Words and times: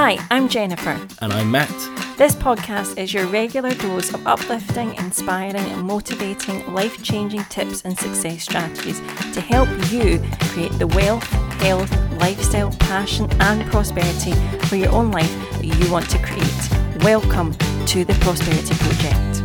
Hi, 0.00 0.16
I'm 0.30 0.48
Jennifer. 0.48 0.96
And 1.20 1.32
I'm 1.32 1.50
Matt. 1.50 1.68
This 2.16 2.32
podcast 2.32 2.96
is 2.98 3.12
your 3.12 3.26
regular 3.26 3.74
dose 3.74 4.14
of 4.14 4.24
uplifting, 4.28 4.94
inspiring, 4.94 5.56
and 5.56 5.82
motivating 5.82 6.72
life 6.72 7.02
changing 7.02 7.42
tips 7.46 7.82
and 7.82 7.98
success 7.98 8.44
strategies 8.44 9.00
to 9.34 9.40
help 9.40 9.68
you 9.90 10.22
create 10.52 10.70
the 10.78 10.86
wealth, 10.86 11.24
health, 11.62 11.90
lifestyle, 12.20 12.70
passion, 12.78 13.28
and 13.40 13.68
prosperity 13.72 14.34
for 14.68 14.76
your 14.76 14.92
own 14.92 15.10
life 15.10 15.36
that 15.54 15.64
you 15.64 15.90
want 15.90 16.08
to 16.10 16.18
create. 16.18 17.02
Welcome 17.02 17.54
to 17.86 18.04
the 18.04 18.14
Prosperity 18.20 18.76
Project. 18.76 19.37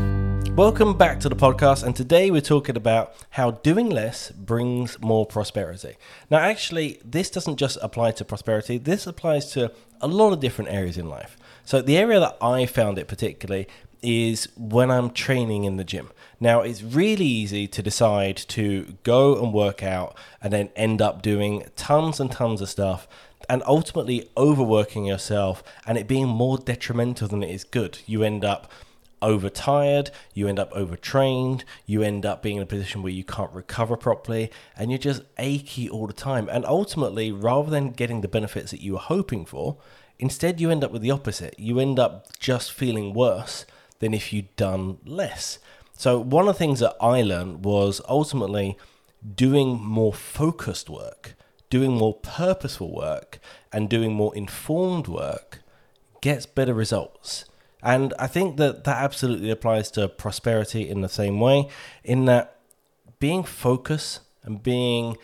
Welcome 0.55 0.95
back 0.95 1.19
to 1.21 1.29
the 1.29 1.35
podcast, 1.35 1.83
and 1.83 1.95
today 1.95 2.29
we're 2.29 2.39
talking 2.39 2.77
about 2.77 3.15
how 3.31 3.49
doing 3.49 3.89
less 3.89 4.29
brings 4.29 5.01
more 5.01 5.25
prosperity. 5.25 5.95
Now, 6.29 6.37
actually, 6.37 7.01
this 7.03 7.31
doesn't 7.31 7.55
just 7.55 7.79
apply 7.81 8.11
to 8.11 8.23
prosperity, 8.23 8.77
this 8.77 9.07
applies 9.07 9.51
to 9.53 9.71
a 9.99 10.07
lot 10.07 10.31
of 10.31 10.39
different 10.39 10.71
areas 10.71 10.95
in 10.95 11.09
life. 11.09 11.37
So, 11.65 11.81
the 11.81 11.97
area 11.97 12.19
that 12.19 12.37
I 12.39 12.67
found 12.67 12.99
it 12.99 13.07
particularly 13.07 13.67
is 14.03 14.47
when 14.55 14.91
I'm 14.91 15.09
training 15.09 15.63
in 15.63 15.77
the 15.77 15.83
gym. 15.83 16.11
Now, 16.39 16.61
it's 16.61 16.83
really 16.83 17.25
easy 17.25 17.67
to 17.69 17.81
decide 17.81 18.37
to 18.49 18.95
go 19.01 19.43
and 19.43 19.51
work 19.51 19.81
out 19.81 20.15
and 20.39 20.53
then 20.53 20.69
end 20.75 21.01
up 21.01 21.23
doing 21.23 21.63
tons 21.75 22.19
and 22.19 22.31
tons 22.31 22.61
of 22.61 22.69
stuff 22.69 23.07
and 23.49 23.63
ultimately 23.65 24.29
overworking 24.37 25.05
yourself 25.05 25.63
and 25.87 25.97
it 25.97 26.07
being 26.07 26.27
more 26.27 26.59
detrimental 26.59 27.27
than 27.27 27.41
it 27.41 27.49
is 27.49 27.63
good. 27.63 27.99
You 28.05 28.23
end 28.23 28.45
up 28.45 28.71
overtired, 29.23 30.11
you 30.33 30.47
end 30.47 30.59
up 30.59 30.71
overtrained, 30.73 31.63
you 31.85 32.03
end 32.03 32.25
up 32.25 32.43
being 32.43 32.57
in 32.57 32.63
a 32.63 32.67
position 32.67 33.01
where 33.01 33.11
you 33.11 33.23
can't 33.23 33.51
recover 33.51 33.97
properly, 33.97 34.51
and 34.77 34.91
you're 34.91 34.97
just 34.99 35.23
achy 35.39 35.89
all 35.89 36.05
the 36.05 36.13
time. 36.13 36.49
And 36.49 36.65
ultimately, 36.65 37.31
rather 37.31 37.71
than 37.71 37.91
getting 37.91 38.21
the 38.21 38.27
benefits 38.27 38.71
that 38.71 38.81
you 38.81 38.93
were 38.93 38.99
hoping 38.99 39.45
for, 39.45 39.77
instead 40.19 40.61
you 40.61 40.69
end 40.69 40.83
up 40.83 40.91
with 40.91 41.01
the 41.01 41.11
opposite. 41.11 41.55
You 41.57 41.79
end 41.79 41.97
up 41.97 42.37
just 42.39 42.71
feeling 42.71 43.13
worse 43.13 43.65
than 43.99 44.13
if 44.13 44.33
you'd 44.33 44.55
done 44.55 44.97
less. 45.05 45.59
So, 45.95 46.19
one 46.19 46.47
of 46.47 46.55
the 46.55 46.59
things 46.59 46.79
that 46.79 46.95
I 46.99 47.21
learned 47.21 47.63
was 47.63 48.01
ultimately 48.09 48.77
doing 49.35 49.81
more 49.81 50.13
focused 50.13 50.89
work, 50.89 51.35
doing 51.69 51.91
more 51.93 52.15
purposeful 52.15 52.93
work, 52.93 53.39
and 53.71 53.89
doing 53.89 54.13
more 54.13 54.35
informed 54.35 55.07
work 55.07 55.59
gets 56.21 56.45
better 56.45 56.73
results. 56.73 57.45
And 57.83 58.13
I 58.17 58.27
think 58.27 58.57
that 58.57 58.85
that 58.85 58.97
absolutely 58.97 59.51
applies 59.51 59.91
to 59.91 60.07
prosperity 60.07 60.89
in 60.89 61.01
the 61.01 61.09
same 61.09 61.39
way, 61.39 61.67
in 62.03 62.25
that 62.25 62.59
being 63.19 63.43
focused 63.43 64.21
and 64.43 64.63
being, 64.63 65.17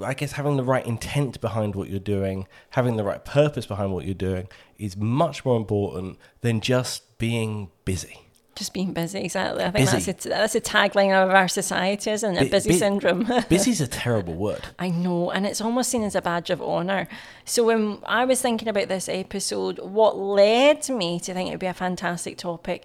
I 0.00 0.14
guess, 0.14 0.32
having 0.32 0.56
the 0.56 0.64
right 0.64 0.86
intent 0.86 1.40
behind 1.40 1.74
what 1.74 1.90
you're 1.90 2.00
doing, 2.00 2.46
having 2.70 2.96
the 2.96 3.04
right 3.04 3.24
purpose 3.24 3.66
behind 3.66 3.92
what 3.92 4.06
you're 4.06 4.14
doing 4.14 4.48
is 4.78 4.96
much 4.96 5.44
more 5.44 5.56
important 5.56 6.18
than 6.40 6.60
just 6.60 7.18
being 7.18 7.70
busy. 7.84 8.27
Just 8.58 8.72
being 8.72 8.92
busy, 8.92 9.20
exactly. 9.20 9.62
I 9.62 9.70
think 9.70 9.88
busy. 9.88 10.10
that's 10.10 10.26
a, 10.26 10.28
that's 10.30 10.54
a 10.56 10.60
tagline 10.60 11.12
of 11.12 11.30
our 11.30 11.46
society, 11.46 12.10
isn't 12.10 12.36
it? 12.36 12.50
busy 12.50 12.72
syndrome. 12.72 13.22
busy's 13.48 13.80
a 13.80 13.86
terrible 13.86 14.34
word. 14.34 14.66
I 14.80 14.90
know, 14.90 15.30
and 15.30 15.46
it's 15.46 15.60
almost 15.60 15.90
seen 15.90 16.02
as 16.02 16.16
a 16.16 16.22
badge 16.22 16.50
of 16.50 16.60
honour. 16.60 17.06
So 17.44 17.62
when 17.62 17.98
I 18.04 18.24
was 18.24 18.42
thinking 18.42 18.66
about 18.66 18.88
this 18.88 19.08
episode, 19.08 19.78
what 19.78 20.18
led 20.18 20.88
me 20.88 21.20
to 21.20 21.32
think 21.32 21.50
it 21.50 21.52
would 21.52 21.60
be 21.60 21.66
a 21.66 21.72
fantastic 21.72 22.36
topic 22.36 22.84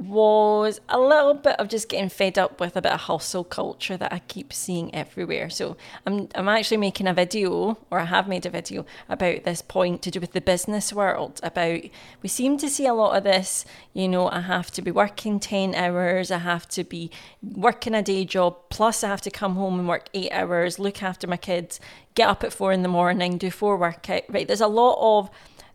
was 0.00 0.80
a 0.88 0.98
little 0.98 1.34
bit 1.34 1.58
of 1.60 1.68
just 1.68 1.88
getting 1.88 2.08
fed 2.08 2.38
up 2.38 2.58
with 2.58 2.76
a 2.76 2.82
bit 2.82 2.92
of 2.92 3.00
hustle 3.00 3.44
culture 3.44 3.96
that 3.96 4.12
I 4.12 4.20
keep 4.20 4.52
seeing 4.52 4.94
everywhere. 4.94 5.50
So 5.50 5.76
I'm 6.06 6.28
I'm 6.34 6.48
actually 6.48 6.78
making 6.78 7.06
a 7.06 7.14
video, 7.14 7.78
or 7.90 7.98
I 8.00 8.06
have 8.06 8.26
made 8.26 8.46
a 8.46 8.50
video 8.50 8.86
about 9.08 9.44
this 9.44 9.62
point 9.62 10.02
to 10.02 10.10
do 10.10 10.20
with 10.20 10.32
the 10.32 10.40
business 10.40 10.92
world. 10.92 11.40
About 11.42 11.80
we 12.22 12.28
seem 12.28 12.56
to 12.58 12.68
see 12.68 12.86
a 12.86 12.94
lot 12.94 13.16
of 13.16 13.24
this. 13.24 13.64
You 13.92 14.08
know, 14.08 14.28
I 14.28 14.40
have 14.40 14.70
to 14.72 14.82
be 14.82 14.90
working 14.90 15.38
ten 15.38 15.74
hours. 15.74 16.30
I 16.30 16.38
have 16.38 16.68
to 16.70 16.84
be 16.84 17.10
working 17.42 17.94
a 17.94 18.02
day 18.02 18.24
job. 18.24 18.56
Plus, 18.70 19.04
I 19.04 19.08
have 19.08 19.20
to 19.22 19.30
come 19.30 19.56
home 19.56 19.78
and 19.78 19.88
work 19.88 20.08
eight 20.14 20.32
hours, 20.32 20.78
look 20.78 21.02
after 21.02 21.26
my 21.26 21.36
kids, 21.36 21.80
get 22.14 22.28
up 22.28 22.42
at 22.44 22.52
four 22.52 22.72
in 22.72 22.82
the 22.82 22.88
morning, 22.88 23.36
do 23.36 23.50
four 23.50 23.76
workout. 23.76 24.22
Right, 24.28 24.46
there's 24.46 24.60
a 24.60 24.66
lot 24.66 24.98
of 25.00 25.30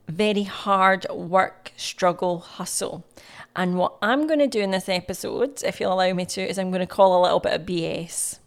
very 0.07 0.43
hard 0.43 1.05
work, 1.09 1.71
struggle, 1.77 2.39
hustle. 2.39 3.05
And 3.55 3.77
what 3.77 3.95
I'm 4.01 4.27
going 4.27 4.39
to 4.39 4.47
do 4.47 4.59
in 4.59 4.71
this 4.71 4.89
episode, 4.89 5.63
if 5.63 5.79
you'll 5.79 5.93
allow 5.93 6.13
me 6.13 6.25
to, 6.25 6.41
is 6.41 6.59
I'm 6.59 6.71
going 6.71 6.81
to 6.81 6.87
call 6.87 7.19
a 7.19 7.23
little 7.23 7.39
bit 7.39 7.53
of 7.53 7.65
BS. 7.65 8.39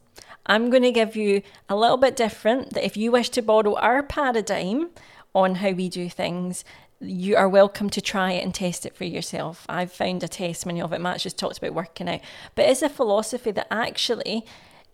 I'm 0.46 0.70
going 0.70 0.82
to 0.82 0.92
give 0.92 1.16
you 1.16 1.42
a 1.68 1.76
little 1.76 1.96
bit 1.96 2.16
different 2.16 2.74
that 2.74 2.84
if 2.84 2.96
you 2.96 3.12
wish 3.12 3.28
to 3.30 3.42
borrow 3.42 3.74
our 3.76 4.02
paradigm 4.02 4.90
on 5.34 5.56
how 5.56 5.70
we 5.70 5.88
do 5.88 6.08
things, 6.08 6.64
you 7.00 7.36
are 7.36 7.48
welcome 7.48 7.90
to 7.90 8.00
try 8.00 8.32
it 8.32 8.42
and 8.42 8.54
test 8.54 8.84
it 8.84 8.96
for 8.96 9.04
yourself. 9.04 9.64
I've 9.68 9.92
found 9.92 10.22
a 10.24 10.28
testimony 10.28 10.80
of 10.80 10.92
it. 10.92 11.00
Matt 11.00 11.20
just 11.20 11.38
talked 11.38 11.58
about 11.58 11.74
working 11.74 12.08
out. 12.08 12.20
But 12.54 12.66
it's 12.68 12.82
a 12.82 12.88
philosophy 12.88 13.50
that 13.52 13.72
actually 13.72 14.44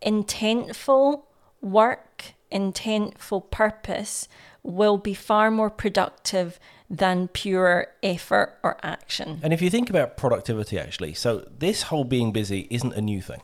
intentful 0.04 1.22
work, 1.60 2.34
intentful 2.54 3.50
purpose 3.50 4.28
will 4.62 4.96
be 4.96 5.12
far 5.12 5.50
more 5.50 5.68
productive 5.68 6.58
than 6.88 7.28
pure 7.28 7.88
effort 8.02 8.58
or 8.62 8.78
action. 8.82 9.40
And 9.42 9.52
if 9.52 9.60
you 9.60 9.70
think 9.70 9.90
about 9.90 10.16
productivity, 10.16 10.78
actually, 10.78 11.14
so 11.14 11.46
this 11.58 11.82
whole 11.84 12.04
being 12.04 12.32
busy 12.32 12.66
isn't 12.70 12.94
a 12.94 13.00
new 13.00 13.20
thing. 13.20 13.42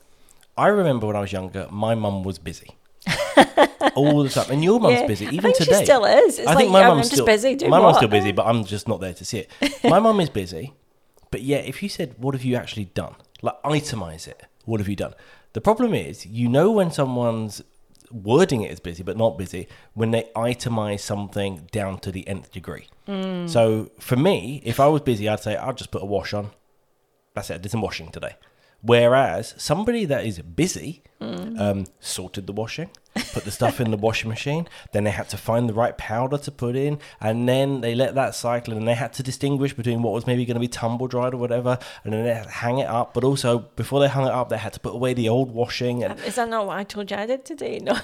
I 0.56 0.69
remember 0.69 1.06
when 1.06 1.16
I 1.16 1.20
was 1.20 1.32
younger, 1.32 1.66
my 1.70 1.94
mum 1.94 2.22
was 2.22 2.38
busy. 2.38 2.76
all 3.94 4.22
the 4.22 4.28
time, 4.28 4.50
and 4.50 4.62
your 4.62 4.78
mum's 4.78 5.00
yeah, 5.00 5.06
busy 5.06 5.26
even 5.26 5.53
today. 5.54 5.78
She 5.78 5.84
still 5.84 6.04
is. 6.04 6.38
It's 6.38 6.47
I 6.47 6.54
think 6.54 6.70
like, 6.70 6.82
my 6.84 6.88
mum's 6.88 7.10
still 7.10 7.25
busy. 7.25 7.56
my 7.66 7.81
mum's 7.81 7.97
still 7.97 8.09
busy, 8.09 8.32
but 8.32 8.47
I'm 8.47 8.65
just 8.65 8.87
not 8.87 9.00
there 9.00 9.15
to 9.15 9.25
see 9.25 9.38
it. 9.38 9.50
My 9.84 9.99
mum 9.99 10.20
is 10.20 10.28
busy, 10.28 10.75
but 11.31 11.41
yeah, 11.43 11.59
if 11.59 11.82
you 11.82 11.88
said, 11.88 12.15
"What 12.19 12.34
have 12.34 12.44
you 12.44 12.56
actually 12.56 12.87
done?" 12.87 13.15
Like 13.41 13.60
itemize 13.62 14.28
it. 14.28 14.44
What 14.66 14.81
have 14.81 14.88
you 14.88 14.97
done? 14.97 15.15
The 15.54 15.62
problem 15.62 15.94
is, 15.94 16.26
you 16.26 16.49
know, 16.49 16.70
when 16.70 16.91
someone's 16.91 17.62
wording 18.10 18.62
it 18.62 18.71
as 18.71 18.81
busy 18.81 19.03
but 19.03 19.16
not 19.16 19.38
busy 19.38 19.69
when 19.94 20.10
they 20.10 20.25
itemize 20.34 21.00
something 21.00 21.69
down 21.72 21.98
to 21.98 22.12
the 22.12 22.26
nth 22.28 22.50
degree. 22.53 22.87
Mm. 23.06 23.48
So 23.48 23.91
for 23.98 24.16
me, 24.16 24.62
if 24.65 24.81
I 24.81 24.87
was 24.88 25.03
busy, 25.03 25.28
I'd 25.28 25.41
say 25.41 25.56
I'll 25.56 25.72
just 25.72 25.91
put 25.91 26.03
a 26.03 26.06
wash 26.06 26.34
on. 26.34 26.50
That's 27.34 27.50
it. 27.50 27.54
I 27.54 27.59
did 27.59 27.70
some 27.70 27.82
washing 27.82 28.10
today. 28.10 28.37
Whereas 28.82 29.54
somebody 29.58 30.04
that 30.06 30.24
is 30.24 30.38
busy 30.41 31.02
mm. 31.20 31.60
um, 31.60 31.86
sorted 32.00 32.46
the 32.46 32.52
washing, 32.52 32.91
put 33.32 33.44
the 33.44 33.50
stuff 33.50 33.80
in 33.80 33.91
the 33.91 33.96
washing 33.96 34.30
machine, 34.30 34.66
then 34.92 35.04
they 35.04 35.10
had 35.10 35.28
to 35.30 35.36
find 35.36 35.68
the 35.68 35.74
right 35.74 35.96
powder 35.98 36.38
to 36.38 36.50
put 36.50 36.76
in, 36.76 36.98
and 37.20 37.48
then 37.48 37.82
they 37.82 37.94
let 37.94 38.14
that 38.14 38.34
cycle, 38.34 38.74
and 38.74 38.88
they 38.88 38.94
had 38.94 39.12
to 39.14 39.22
distinguish 39.22 39.74
between 39.74 40.02
what 40.02 40.14
was 40.14 40.26
maybe 40.26 40.46
going 40.46 40.54
to 40.54 40.60
be 40.60 40.69
tumble 40.69 41.08
dried 41.08 41.34
or 41.34 41.36
whatever, 41.36 41.78
and 42.04 42.12
then 42.12 42.24
they 42.24 42.32
had 42.32 42.44
to 42.44 42.50
hang 42.50 42.78
it 42.78 42.88
up. 42.88 43.12
But 43.12 43.24
also, 43.24 43.58
before 43.76 44.00
they 44.00 44.08
hung 44.08 44.26
it 44.26 44.32
up, 44.32 44.48
they 44.48 44.58
had 44.58 44.72
to 44.72 44.80
put 44.80 44.94
away 44.94 45.12
the 45.12 45.28
old 45.28 45.50
washing. 45.50 46.02
And, 46.02 46.19
is 46.20 46.36
that 46.36 46.48
not 46.48 46.66
what 46.66 46.78
I 46.78 46.84
told 46.84 47.10
you 47.10 47.16
I 47.16 47.26
did 47.26 47.44
today? 47.44 47.80
No. 47.80 47.98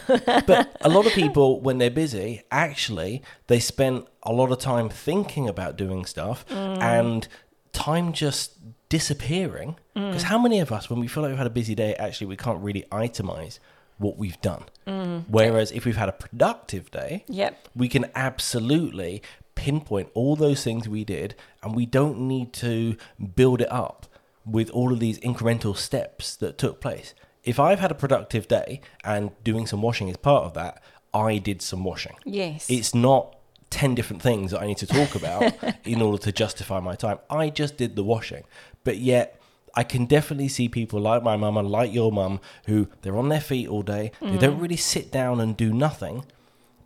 but 0.46 0.76
a 0.82 0.88
lot 0.88 1.06
of 1.06 1.12
people, 1.14 1.60
when 1.60 1.78
they're 1.78 1.90
busy, 1.90 2.42
actually 2.50 3.22
they 3.46 3.60
spend 3.60 4.04
a 4.22 4.32
lot 4.32 4.52
of 4.52 4.58
time 4.58 4.88
thinking 4.88 5.48
about 5.48 5.76
doing 5.76 6.04
stuff, 6.04 6.46
mm. 6.48 6.78
and 6.82 7.28
time 7.72 8.12
just 8.12 8.58
disappearing. 8.88 9.76
Because 9.94 10.22
mm. 10.22 10.26
how 10.26 10.38
many 10.38 10.60
of 10.60 10.72
us, 10.72 10.90
when 10.90 11.00
we 11.00 11.08
feel 11.08 11.22
like 11.22 11.30
we've 11.30 11.38
had 11.38 11.46
a 11.46 11.50
busy 11.50 11.74
day, 11.74 11.94
actually 11.94 12.28
we 12.28 12.36
can't 12.36 12.62
really 12.62 12.84
itemize 12.92 13.58
what 13.98 14.18
we've 14.18 14.40
done. 14.40 14.64
Mm. 14.86 15.24
Whereas 15.28 15.72
if 15.72 15.84
we've 15.84 15.96
had 15.96 16.08
a 16.08 16.12
productive 16.12 16.90
day, 16.90 17.24
yep. 17.28 17.68
we 17.74 17.88
can 17.88 18.06
absolutely 18.14 19.22
pinpoint 19.54 20.10
all 20.14 20.36
those 20.36 20.62
things 20.62 20.88
we 20.88 21.04
did 21.04 21.34
and 21.62 21.74
we 21.74 21.86
don't 21.86 22.18
need 22.18 22.52
to 22.52 22.96
build 23.34 23.60
it 23.60 23.72
up 23.72 24.06
with 24.44 24.70
all 24.70 24.92
of 24.92 25.00
these 25.00 25.18
incremental 25.20 25.76
steps 25.76 26.36
that 26.36 26.58
took 26.58 26.80
place. 26.80 27.14
If 27.42 27.58
I've 27.58 27.80
had 27.80 27.90
a 27.90 27.94
productive 27.94 28.48
day 28.48 28.80
and 29.02 29.30
doing 29.42 29.66
some 29.66 29.82
washing 29.82 30.08
is 30.08 30.16
part 30.16 30.44
of 30.44 30.54
that, 30.54 30.82
I 31.14 31.38
did 31.38 31.62
some 31.62 31.84
washing. 31.84 32.16
Yes. 32.24 32.68
It's 32.68 32.94
not 32.94 33.36
10 33.70 33.94
different 33.94 34.22
things 34.22 34.50
that 34.50 34.60
I 34.60 34.66
need 34.66 34.78
to 34.78 34.86
talk 34.86 35.14
about 35.14 35.52
in 35.84 36.02
order 36.02 36.18
to 36.24 36.32
justify 36.32 36.80
my 36.80 36.94
time. 36.94 37.18
I 37.30 37.50
just 37.50 37.76
did 37.76 37.96
the 37.96 38.04
washing. 38.04 38.44
But 38.86 38.98
yet, 38.98 39.40
I 39.74 39.82
can 39.82 40.06
definitely 40.06 40.46
see 40.46 40.68
people 40.68 41.00
like 41.00 41.20
my 41.24 41.36
mum 41.36 41.56
and 41.56 41.68
like 41.68 41.92
your 41.92 42.12
mum 42.12 42.38
who 42.66 42.86
they're 43.02 43.16
on 43.16 43.30
their 43.30 43.40
feet 43.40 43.68
all 43.68 43.82
day. 43.82 44.12
Mm. 44.20 44.30
They 44.30 44.38
don't 44.38 44.60
really 44.60 44.76
sit 44.76 45.10
down 45.10 45.40
and 45.40 45.56
do 45.56 45.72
nothing. 45.72 46.24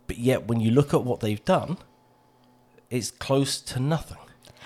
But 0.07 0.17
yet, 0.17 0.47
when 0.47 0.59
you 0.59 0.71
look 0.71 0.95
at 0.95 1.03
what 1.03 1.19
they've 1.19 1.45
done, 1.45 1.77
it's 2.89 3.11
close 3.11 3.61
to 3.61 3.79
nothing, 3.79 4.17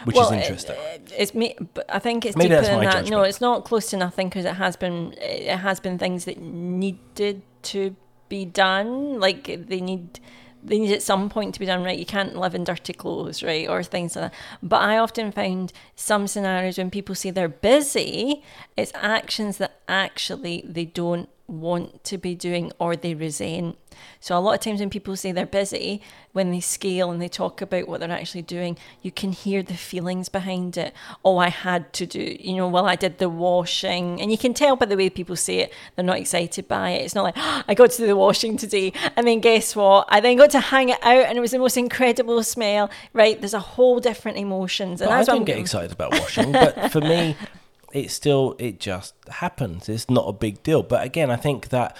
which 0.05 0.15
well, 0.15 0.31
is 0.31 0.31
interesting. 0.31 0.77
It, 0.77 1.11
it's 1.17 1.35
me, 1.35 1.57
but 1.73 1.85
I 1.89 1.99
think 1.99 2.25
it's 2.25 2.37
Maybe 2.37 2.51
deeper 2.51 2.61
than 2.61 2.79
that. 2.79 2.93
Judgment. 2.93 3.11
No, 3.11 3.23
it's 3.23 3.41
not 3.41 3.65
close 3.65 3.89
to 3.89 3.97
nothing 3.97 4.29
because 4.29 4.45
it 4.45 4.55
has 4.55 4.77
been 4.77 5.13
it 5.17 5.57
has 5.57 5.81
been 5.81 5.99
things 5.99 6.23
that 6.23 6.39
needed 6.39 7.41
to 7.63 7.97
be 8.29 8.45
done. 8.45 9.19
Like 9.19 9.67
they 9.67 9.81
need 9.81 10.21
they 10.65 10.79
need 10.79 10.91
at 10.91 11.03
some 11.03 11.29
point 11.29 11.53
to 11.53 11.59
be 11.59 11.65
done 11.65 11.83
right. 11.83 11.97
You 11.97 12.06
can't 12.06 12.35
live 12.35 12.56
in 12.56 12.63
dirty 12.63 12.94
clothes, 12.94 13.44
right, 13.44 13.67
or 13.67 13.83
things 13.83 14.15
like 14.15 14.31
that. 14.31 14.33
But 14.63 14.81
I 14.81 14.97
often 14.97 15.31
find 15.31 15.71
some 15.95 16.27
scenarios 16.27 16.77
when 16.77 16.89
people 16.89 17.15
say 17.15 17.29
they're 17.29 17.47
busy, 17.47 18.44
it's 18.75 18.91
actions 18.95 19.57
that 19.57 19.79
actually 19.88 20.63
they 20.65 20.85
don't 20.85 21.29
want 21.47 22.03
to 22.06 22.17
be 22.17 22.33
doing 22.33 22.71
or 22.79 22.95
they 22.95 23.13
resent. 23.13 23.77
So, 24.19 24.38
a 24.38 24.39
lot 24.39 24.53
of 24.53 24.59
times 24.59 24.80
when 24.80 24.89
people 24.89 25.15
say 25.15 25.31
they're 25.31 25.45
busy, 25.45 26.01
when 26.33 26.51
they 26.51 26.59
scale 26.59 27.12
and 27.12 27.21
they 27.21 27.30
talk 27.30 27.62
about 27.62 27.88
what 27.88 28.00
they're 28.00 28.12
actually 28.12 28.42
doing, 28.42 28.77
you 29.01 29.12
can 29.12 29.31
hear 29.31 29.63
the 29.63 29.77
feelings 29.77 30.27
behind 30.27 30.77
it. 30.77 30.94
Oh, 31.24 31.38
I 31.38 31.50
had 31.50 31.94
to 31.94 32.06
do, 32.06 32.36
you 32.39 32.56
know, 32.57 32.68
well, 32.68 32.88
I 32.88 32.95
did 32.95 33.19
the 33.19 33.30
washing. 33.30 34.21
And 34.21 34.31
you 34.31 34.38
can 34.38 34.53
tell 34.53 34.75
by 34.75 34.86
the 34.86 34.97
way 34.97 35.09
people 35.09 35.36
say 35.36 35.59
it, 35.59 35.74
they're 35.95 36.03
not 36.03 36.19
excited 36.19 36.68
by 36.68 36.92
it. 36.92 37.06
It's 37.06 37.15
not 37.15 37.24
like, 37.24 37.36
oh, 37.38 37.63
I 37.68 37.74
got 37.74 37.92
to 37.92 37.97
do 37.97 38.07
the 38.07 38.15
washing 38.15 38.57
today. 38.57 38.92
And 39.15 39.25
then 39.25 39.39
guess 39.39 39.75
what? 39.75 40.07
I 40.09 40.19
then 40.19 40.38
got 40.38 40.50
to 40.51 40.59
hang 40.59 40.89
it 40.89 41.01
out 41.03 41.25
and 41.25 41.38
it 41.38 41.41
was 41.41 41.51
the 41.51 41.59
most 41.59 41.77
incredible 41.77 42.44
smell, 42.44 42.89
right? 43.13 43.39
There's 43.39 43.53
a 43.53 43.59
whole 43.59 44.00
different 44.00 44.38
emotions. 44.38 45.01
And 45.01 45.12
I 45.12 45.24
don't 45.24 45.45
get 45.45 45.57
excited 45.57 45.91
about 45.91 46.12
washing, 46.12 46.51
but 46.51 46.91
for 46.91 47.00
me, 47.01 47.36
it 47.94 48.12
still 48.12 48.56
it 48.59 48.80
just 48.80 49.13
happens. 49.30 49.88
It's 49.88 50.09
not 50.09 50.27
a 50.27 50.33
big 50.33 50.62
deal. 50.63 50.83
But 50.83 51.06
again, 51.06 51.31
I 51.31 51.38
think 51.38 51.69
that 51.69 51.95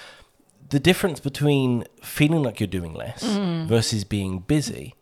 the 0.70 0.80
difference 0.80 1.20
between 1.20 1.86
feeling 2.02 2.44
like 2.44 2.60
you're 2.60 2.68
doing 2.68 2.94
less 2.94 3.24
mm. 3.24 3.68
versus 3.68 4.04
being 4.04 4.40
busy 4.40 4.96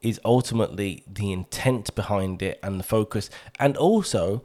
is 0.00 0.18
ultimately 0.24 1.04
the 1.06 1.30
intent 1.30 1.94
behind 1.94 2.42
it 2.42 2.58
and 2.62 2.80
the 2.80 2.84
focus, 2.84 3.28
and 3.58 3.76
also 3.76 4.42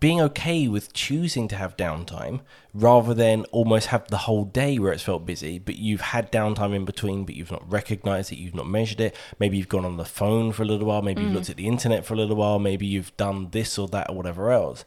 being 0.00 0.20
okay 0.20 0.66
with 0.66 0.92
choosing 0.92 1.46
to 1.46 1.54
have 1.54 1.76
downtime 1.76 2.40
rather 2.74 3.14
than 3.14 3.44
almost 3.52 3.88
have 3.88 4.08
the 4.08 4.18
whole 4.18 4.44
day 4.44 4.76
where 4.76 4.92
it's 4.92 5.04
felt 5.04 5.24
busy, 5.24 5.60
but 5.60 5.76
you've 5.76 6.00
had 6.00 6.32
downtime 6.32 6.74
in 6.74 6.84
between, 6.84 7.24
but 7.24 7.36
you've 7.36 7.52
not 7.52 7.70
recognized 7.70 8.32
it, 8.32 8.38
you've 8.38 8.54
not 8.54 8.66
measured 8.66 9.00
it. 9.00 9.14
Maybe 9.38 9.58
you've 9.58 9.68
gone 9.68 9.84
on 9.84 9.98
the 9.98 10.04
phone 10.04 10.50
for 10.50 10.64
a 10.64 10.66
little 10.66 10.86
while, 10.88 11.02
maybe 11.02 11.20
mm. 11.20 11.26
you've 11.26 11.34
looked 11.34 11.50
at 11.50 11.56
the 11.56 11.68
internet 11.68 12.04
for 12.04 12.14
a 12.14 12.16
little 12.16 12.34
while, 12.34 12.58
maybe 12.58 12.86
you've 12.86 13.16
done 13.16 13.50
this 13.50 13.78
or 13.78 13.86
that 13.88 14.10
or 14.10 14.16
whatever 14.16 14.50
else. 14.50 14.84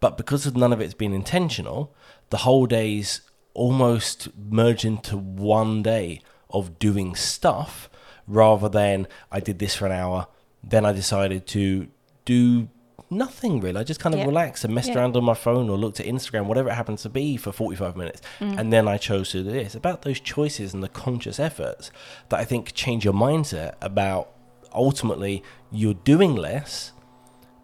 But 0.00 0.18
because 0.18 0.44
of 0.44 0.56
none 0.56 0.72
of 0.72 0.80
it's 0.80 0.94
been 0.94 1.14
intentional, 1.14 1.94
the 2.28 2.38
whole 2.38 2.66
day's 2.66 3.22
almost 3.58 4.28
merge 4.36 4.84
into 4.84 5.16
one 5.16 5.82
day 5.82 6.20
of 6.50 6.78
doing 6.78 7.14
stuff 7.14 7.90
rather 8.26 8.68
than 8.68 9.06
I 9.32 9.40
did 9.40 9.58
this 9.58 9.74
for 9.74 9.86
an 9.86 9.92
hour, 9.92 10.28
then 10.62 10.86
I 10.86 10.92
decided 10.92 11.46
to 11.48 11.88
do 12.24 12.68
nothing 13.10 13.60
really. 13.60 13.80
I 13.80 13.84
just 13.84 14.00
kind 14.00 14.14
of 14.14 14.26
relaxed 14.26 14.64
and 14.64 14.74
messed 14.74 14.90
around 14.90 15.16
on 15.16 15.24
my 15.24 15.34
phone 15.34 15.68
or 15.68 15.76
looked 15.76 15.98
at 15.98 16.06
Instagram, 16.06 16.44
whatever 16.46 16.68
it 16.68 16.74
happens 16.74 17.02
to 17.02 17.08
be, 17.08 17.36
for 17.36 17.52
45 17.52 17.96
minutes. 17.96 18.20
Mm. 18.38 18.58
And 18.58 18.72
then 18.72 18.86
I 18.86 18.96
chose 18.96 19.30
to 19.30 19.42
do 19.42 19.50
this. 19.50 19.74
About 19.74 20.02
those 20.02 20.20
choices 20.20 20.74
and 20.74 20.82
the 20.82 20.88
conscious 20.88 21.40
efforts 21.40 21.90
that 22.28 22.38
I 22.38 22.44
think 22.44 22.74
change 22.74 23.04
your 23.04 23.14
mindset 23.14 23.74
about 23.80 24.30
ultimately 24.74 25.42
you're 25.70 25.94
doing 25.94 26.36
less 26.36 26.92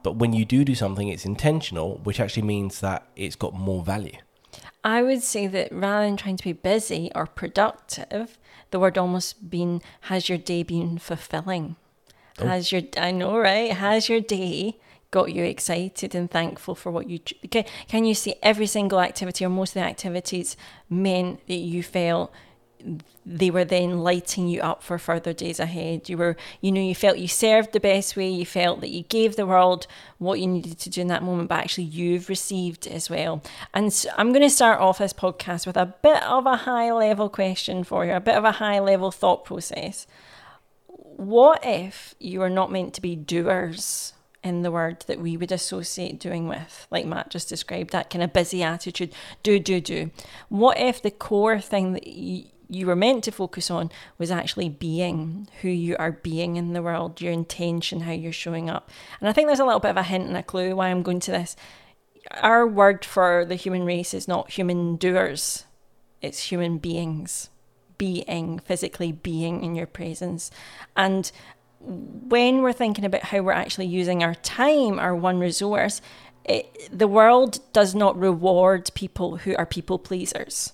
but 0.04 0.16
when 0.16 0.34
you 0.34 0.44
do 0.44 0.64
do 0.64 0.74
something, 0.74 1.08
it's 1.08 1.24
intentional, 1.24 1.98
which 2.04 2.20
actually 2.20 2.42
means 2.42 2.80
that 2.80 3.08
it's 3.16 3.36
got 3.36 3.54
more 3.54 3.82
value. 3.82 4.18
I 4.84 5.02
would 5.02 5.22
say 5.22 5.46
that 5.46 5.72
rather 5.72 6.04
than 6.04 6.18
trying 6.18 6.36
to 6.36 6.44
be 6.44 6.52
busy 6.52 7.10
or 7.14 7.26
productive, 7.26 8.38
the 8.70 8.78
word 8.78 8.98
almost 8.98 9.50
been 9.50 9.80
has 10.02 10.28
your 10.28 10.38
day 10.38 10.62
been 10.62 10.98
fulfilling? 10.98 11.76
Oh. 12.38 12.46
Has 12.46 12.70
your 12.70 12.82
I 12.98 13.10
know 13.10 13.38
right? 13.38 13.72
Has 13.72 14.08
your 14.08 14.20
day 14.20 14.76
got 15.10 15.32
you 15.32 15.44
excited 15.44 16.14
and 16.14 16.30
thankful 16.30 16.74
for 16.74 16.90
what 16.90 17.08
you 17.08 17.20
can, 17.50 17.64
can 17.88 18.04
you 18.04 18.14
see 18.14 18.34
every 18.42 18.66
single 18.66 19.00
activity 19.00 19.44
or 19.44 19.48
most 19.48 19.70
of 19.70 19.74
the 19.74 19.80
activities 19.80 20.56
meant 20.90 21.46
that 21.46 21.54
you 21.54 21.82
felt 21.82 22.32
they 23.26 23.50
were 23.50 23.64
then 23.64 24.00
lighting 24.00 24.48
you 24.48 24.60
up 24.60 24.82
for 24.82 24.98
further 24.98 25.32
days 25.32 25.58
ahead. 25.58 26.08
You 26.08 26.18
were, 26.18 26.36
you 26.60 26.70
know, 26.70 26.80
you 26.80 26.94
felt 26.94 27.18
you 27.18 27.28
served 27.28 27.72
the 27.72 27.80
best 27.80 28.16
way, 28.16 28.28
you 28.28 28.44
felt 28.44 28.80
that 28.80 28.90
you 28.90 29.02
gave 29.02 29.36
the 29.36 29.46
world 29.46 29.86
what 30.18 30.40
you 30.40 30.46
needed 30.46 30.78
to 30.80 30.90
do 30.90 31.00
in 31.00 31.06
that 31.08 31.22
moment, 31.22 31.48
but 31.48 31.58
actually 31.58 31.84
you've 31.84 32.28
received 32.28 32.86
as 32.86 33.08
well. 33.08 33.42
And 33.72 33.92
so 33.92 34.10
I'm 34.18 34.30
going 34.30 34.42
to 34.42 34.50
start 34.50 34.80
off 34.80 34.98
this 34.98 35.14
podcast 35.14 35.66
with 35.66 35.76
a 35.76 35.94
bit 36.02 36.22
of 36.24 36.44
a 36.46 36.56
high 36.56 36.92
level 36.92 37.28
question 37.28 37.84
for 37.84 38.04
you, 38.04 38.12
a 38.12 38.20
bit 38.20 38.36
of 38.36 38.44
a 38.44 38.52
high 38.52 38.78
level 38.78 39.10
thought 39.10 39.44
process. 39.44 40.06
What 40.86 41.64
if 41.64 42.14
you 42.18 42.42
are 42.42 42.50
not 42.50 42.72
meant 42.72 42.94
to 42.94 43.02
be 43.02 43.16
doers? 43.16 44.12
in 44.42 44.60
the 44.60 44.70
word 44.70 45.02
that 45.06 45.18
we 45.18 45.38
would 45.38 45.50
associate 45.50 46.20
doing 46.20 46.46
with, 46.46 46.86
like 46.90 47.06
Matt 47.06 47.30
just 47.30 47.48
described, 47.48 47.92
that 47.92 48.10
kind 48.10 48.22
of 48.22 48.34
busy 48.34 48.62
attitude, 48.62 49.14
do, 49.42 49.58
do, 49.58 49.80
do. 49.80 50.10
What 50.50 50.78
if 50.78 51.00
the 51.00 51.10
core 51.10 51.58
thing 51.58 51.94
that 51.94 52.06
you, 52.06 52.44
you 52.68 52.86
were 52.86 52.96
meant 52.96 53.24
to 53.24 53.32
focus 53.32 53.70
on 53.70 53.90
was 54.18 54.30
actually 54.30 54.68
being 54.68 55.48
who 55.62 55.68
you 55.68 55.96
are 55.98 56.12
being 56.12 56.56
in 56.56 56.72
the 56.72 56.82
world, 56.82 57.20
your 57.20 57.32
intention, 57.32 58.00
how 58.00 58.12
you're 58.12 58.32
showing 58.32 58.70
up. 58.70 58.90
And 59.20 59.28
I 59.28 59.32
think 59.32 59.48
there's 59.48 59.60
a 59.60 59.64
little 59.64 59.80
bit 59.80 59.90
of 59.90 59.96
a 59.96 60.02
hint 60.02 60.26
and 60.26 60.36
a 60.36 60.42
clue 60.42 60.76
why 60.76 60.88
I'm 60.88 61.02
going 61.02 61.20
to 61.20 61.30
this. 61.30 61.56
Our 62.30 62.66
word 62.66 63.04
for 63.04 63.44
the 63.44 63.54
human 63.54 63.84
race 63.84 64.14
is 64.14 64.26
not 64.26 64.50
human 64.50 64.96
doers, 64.96 65.64
it's 66.22 66.50
human 66.50 66.78
beings. 66.78 67.50
Being, 67.96 68.58
physically 68.58 69.12
being 69.12 69.62
in 69.62 69.76
your 69.76 69.86
presence. 69.86 70.50
And 70.96 71.30
when 71.78 72.60
we're 72.60 72.72
thinking 72.72 73.04
about 73.04 73.22
how 73.22 73.40
we're 73.40 73.52
actually 73.52 73.86
using 73.86 74.22
our 74.22 74.34
time, 74.34 74.98
our 74.98 75.14
one 75.14 75.38
resource, 75.38 76.00
it, 76.44 76.88
the 76.92 77.06
world 77.06 77.60
does 77.72 77.94
not 77.94 78.18
reward 78.18 78.90
people 78.94 79.36
who 79.36 79.54
are 79.56 79.64
people 79.64 80.00
pleasers. 80.00 80.72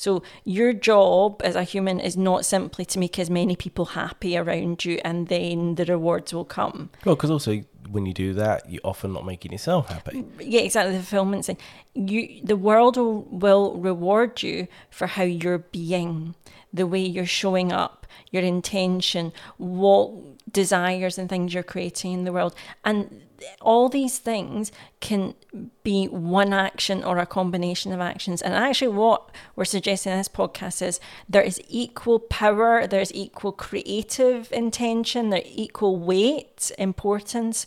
So 0.00 0.22
your 0.44 0.72
job 0.72 1.42
as 1.44 1.56
a 1.56 1.62
human 1.62 2.00
is 2.00 2.16
not 2.16 2.46
simply 2.46 2.84
to 2.86 2.98
make 2.98 3.18
as 3.18 3.28
many 3.28 3.54
people 3.54 3.84
happy 3.84 4.36
around 4.36 4.84
you 4.84 4.98
and 5.04 5.28
then 5.28 5.74
the 5.74 5.84
rewards 5.84 6.32
will 6.32 6.46
come. 6.46 6.88
Well, 7.04 7.16
because 7.16 7.30
also 7.30 7.62
when 7.90 8.06
you 8.06 8.14
do 8.14 8.32
that, 8.34 8.70
you're 8.70 8.80
often 8.84 9.12
not 9.12 9.26
making 9.26 9.52
yourself 9.52 9.88
happy. 9.88 10.22
Mm, 10.22 10.30
yeah, 10.40 10.60
exactly. 10.60 10.94
The 10.94 11.02
fulfillment 11.02 11.44
thing. 11.44 11.58
You, 11.94 12.40
the 12.42 12.56
world 12.56 12.96
will, 12.96 13.22
will 13.24 13.76
reward 13.76 14.42
you 14.42 14.68
for 14.90 15.06
how 15.06 15.24
you're 15.24 15.58
being, 15.58 16.34
the 16.72 16.86
way 16.86 17.00
you're 17.00 17.26
showing 17.26 17.72
up, 17.72 18.06
your 18.30 18.42
intention, 18.42 19.32
what 19.58 20.12
desires 20.50 21.18
and 21.18 21.28
things 21.28 21.52
you're 21.52 21.62
creating 21.62 22.12
in 22.12 22.24
the 22.24 22.32
world. 22.32 22.54
And 22.84 23.22
all 23.60 23.88
these 23.88 24.18
things 24.18 24.72
can 25.00 25.34
be 25.82 26.06
one 26.06 26.52
action 26.52 27.02
or 27.02 27.18
a 27.18 27.26
combination 27.26 27.92
of 27.92 28.00
actions. 28.00 28.42
And 28.42 28.54
actually, 28.54 28.88
what 28.88 29.30
we're 29.56 29.64
suggesting 29.64 30.12
in 30.12 30.18
this 30.18 30.28
podcast 30.28 30.82
is 30.82 31.00
there 31.28 31.42
is 31.42 31.60
equal 31.68 32.18
power, 32.18 32.86
there's 32.86 33.12
equal 33.14 33.52
creative 33.52 34.50
intention, 34.52 35.30
there's 35.30 35.46
equal 35.46 35.98
weight, 35.98 36.70
importance 36.78 37.66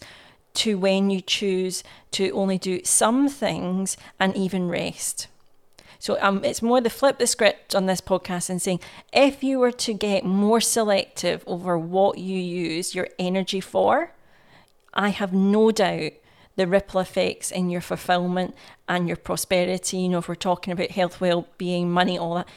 to 0.56 0.78
when 0.78 1.10
you 1.10 1.22
choose 1.22 1.84
to 2.12 2.30
only 2.32 2.58
do 2.58 2.84
some 2.84 3.28
things 3.28 3.98
and 4.20 4.36
even 4.36 4.70
rest. 4.70 5.28
So 5.98 6.18
um, 6.22 6.44
it's 6.44 6.62
more 6.62 6.82
the 6.82 6.90
flip 6.90 7.18
the 7.18 7.26
script 7.26 7.74
on 7.74 7.86
this 7.86 8.02
podcast 8.02 8.50
and 8.50 8.62
saying 8.62 8.82
if 9.14 9.44
you 9.44 9.58
were 9.60 9.72
to 9.72 9.94
get 9.94 10.26
more 10.26 10.60
selective 10.60 11.44
over 11.48 11.78
what 11.78 12.18
you 12.18 12.38
use 12.38 12.94
your 12.94 13.08
energy 13.18 13.62
for, 13.62 14.12
I 14.94 15.10
have 15.10 15.34
no 15.34 15.72
doubt 15.72 16.14
the 16.56 16.68
ripple 16.68 17.00
effects 17.00 17.52
in 17.52 17.70
your 17.70 17.82
fulfillment 17.82 18.56
and 18.88 19.08
your 19.08 19.18
prosperity. 19.18 19.98
You 19.98 20.10
know, 20.10 20.20
if 20.20 20.28
we're 20.28 20.36
talking 20.36 20.72
about 20.72 20.92
health, 20.92 21.20
well 21.20 21.48
being, 21.58 21.92
money, 21.92 22.18
all 22.18 22.36
that, 22.36 22.48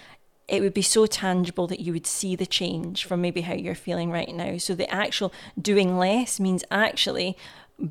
it 0.48 0.60
would 0.60 0.74
be 0.74 0.82
so 0.82 1.06
tangible 1.06 1.66
that 1.66 1.80
you 1.80 1.92
would 1.92 2.06
see 2.06 2.36
the 2.36 2.46
change 2.46 3.04
from 3.04 3.20
maybe 3.20 3.40
how 3.40 3.54
you're 3.54 3.74
feeling 3.74 4.10
right 4.10 4.32
now. 4.32 4.58
So 4.58 4.74
the 4.74 4.92
actual 4.92 5.32
doing 5.60 5.98
less 5.98 6.38
means 6.38 6.62
actually 6.70 7.36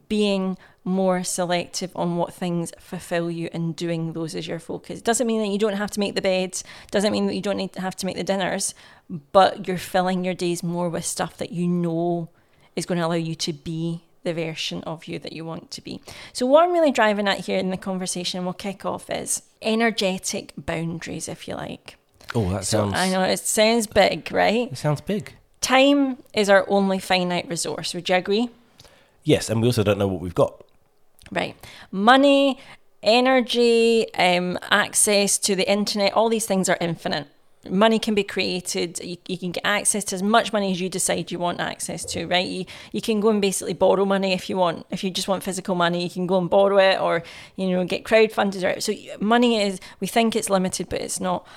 being 0.07 0.57
more 0.83 1.23
selective 1.23 1.91
on 1.95 2.15
what 2.15 2.33
things 2.33 2.71
fulfill 2.79 3.29
you 3.29 3.49
and 3.51 3.75
doing 3.75 4.13
those 4.13 4.35
as 4.35 4.47
your 4.47 4.59
focus. 4.59 5.01
Doesn't 5.01 5.27
mean 5.27 5.41
that 5.41 5.49
you 5.49 5.57
don't 5.57 5.73
have 5.73 5.91
to 5.91 5.99
make 5.99 6.15
the 6.15 6.21
beds, 6.21 6.63
doesn't 6.91 7.11
mean 7.11 7.27
that 7.27 7.35
you 7.35 7.41
don't 7.41 7.57
need 7.57 7.73
to 7.73 7.81
have 7.81 7.95
to 7.97 8.05
make 8.05 8.15
the 8.15 8.23
dinners, 8.23 8.73
but 9.31 9.67
you're 9.67 9.77
filling 9.77 10.23
your 10.23 10.33
days 10.33 10.63
more 10.63 10.89
with 10.89 11.05
stuff 11.05 11.37
that 11.37 11.51
you 11.51 11.67
know 11.67 12.29
is 12.75 12.85
going 12.85 12.99
to 12.99 13.05
allow 13.05 13.15
you 13.15 13.35
to 13.35 13.53
be 13.53 14.04
the 14.25 14.33
version 14.33 14.83
of 14.83 15.05
you 15.05 15.17
that 15.19 15.31
you 15.31 15.45
want 15.45 15.71
to 15.71 15.81
be. 15.81 16.01
So, 16.33 16.45
what 16.45 16.65
I'm 16.65 16.73
really 16.73 16.91
driving 16.91 17.27
at 17.29 17.45
here 17.45 17.57
in 17.57 17.69
the 17.69 17.77
conversation, 17.77 18.43
we'll 18.43 18.53
kick 18.53 18.85
off, 18.85 19.09
is 19.09 19.43
energetic 19.61 20.51
boundaries, 20.57 21.29
if 21.29 21.47
you 21.47 21.55
like. 21.55 21.95
Oh, 22.35 22.49
that 22.49 22.65
so, 22.65 22.79
sounds. 22.79 22.95
I 22.95 23.09
know 23.09 23.21
it 23.21 23.39
sounds 23.39 23.87
big, 23.87 24.29
right? 24.31 24.69
It 24.71 24.77
sounds 24.77 24.99
big. 24.99 25.33
Time 25.61 26.17
is 26.33 26.49
our 26.49 26.65
only 26.69 26.99
finite 26.99 27.47
resource. 27.47 27.93
Would 27.93 28.09
you 28.09 28.15
agree? 28.15 28.49
Yes, 29.23 29.49
and 29.49 29.61
we 29.61 29.67
also 29.67 29.83
don't 29.83 29.97
know 29.97 30.07
what 30.07 30.21
we've 30.21 30.35
got. 30.35 30.63
Right. 31.31 31.55
Money, 31.91 32.59
energy, 33.01 34.13
um, 34.15 34.59
access 34.69 35.37
to 35.39 35.55
the 35.55 35.69
internet, 35.69 36.13
all 36.13 36.29
these 36.29 36.45
things 36.45 36.67
are 36.69 36.77
infinite. 36.81 37.27
Money 37.69 37.99
can 37.99 38.13
be 38.13 38.23
created. 38.23 38.99
You, 39.03 39.17
you, 39.27 39.37
can 39.37 39.51
get 39.51 39.65
access 39.65 40.03
to 40.05 40.15
as 40.15 40.23
much 40.23 40.53
money 40.53 40.71
as 40.71 40.79
you 40.79 40.89
decide 40.89 41.31
you 41.31 41.39
want 41.39 41.59
access 41.59 42.05
to, 42.05 42.27
right? 42.27 42.47
You, 42.47 42.65
you 42.91 43.01
can 43.01 43.19
go 43.19 43.29
and 43.29 43.41
basically 43.41 43.73
borrow 43.73 44.05
money 44.05 44.33
if 44.33 44.49
you 44.49 44.57
want. 44.57 44.85
If 44.91 45.03
you 45.03 45.09
just 45.09 45.27
want 45.27 45.43
physical 45.43 45.75
money, 45.75 46.03
you 46.03 46.09
can 46.09 46.27
go 46.27 46.37
and 46.37 46.49
borrow 46.49 46.77
it 46.77 46.99
or, 46.99 47.23
you 47.55 47.69
know, 47.69 47.83
get 47.85 48.03
crowdfunded. 48.03 48.77
Or, 48.77 48.79
so 48.79 48.93
money 49.19 49.61
is, 49.61 49.79
we 49.99 50.07
think 50.07 50.35
it's 50.35 50.49
limited, 50.49 50.89
but 50.89 51.01
it's 51.01 51.19
not. 51.19 51.47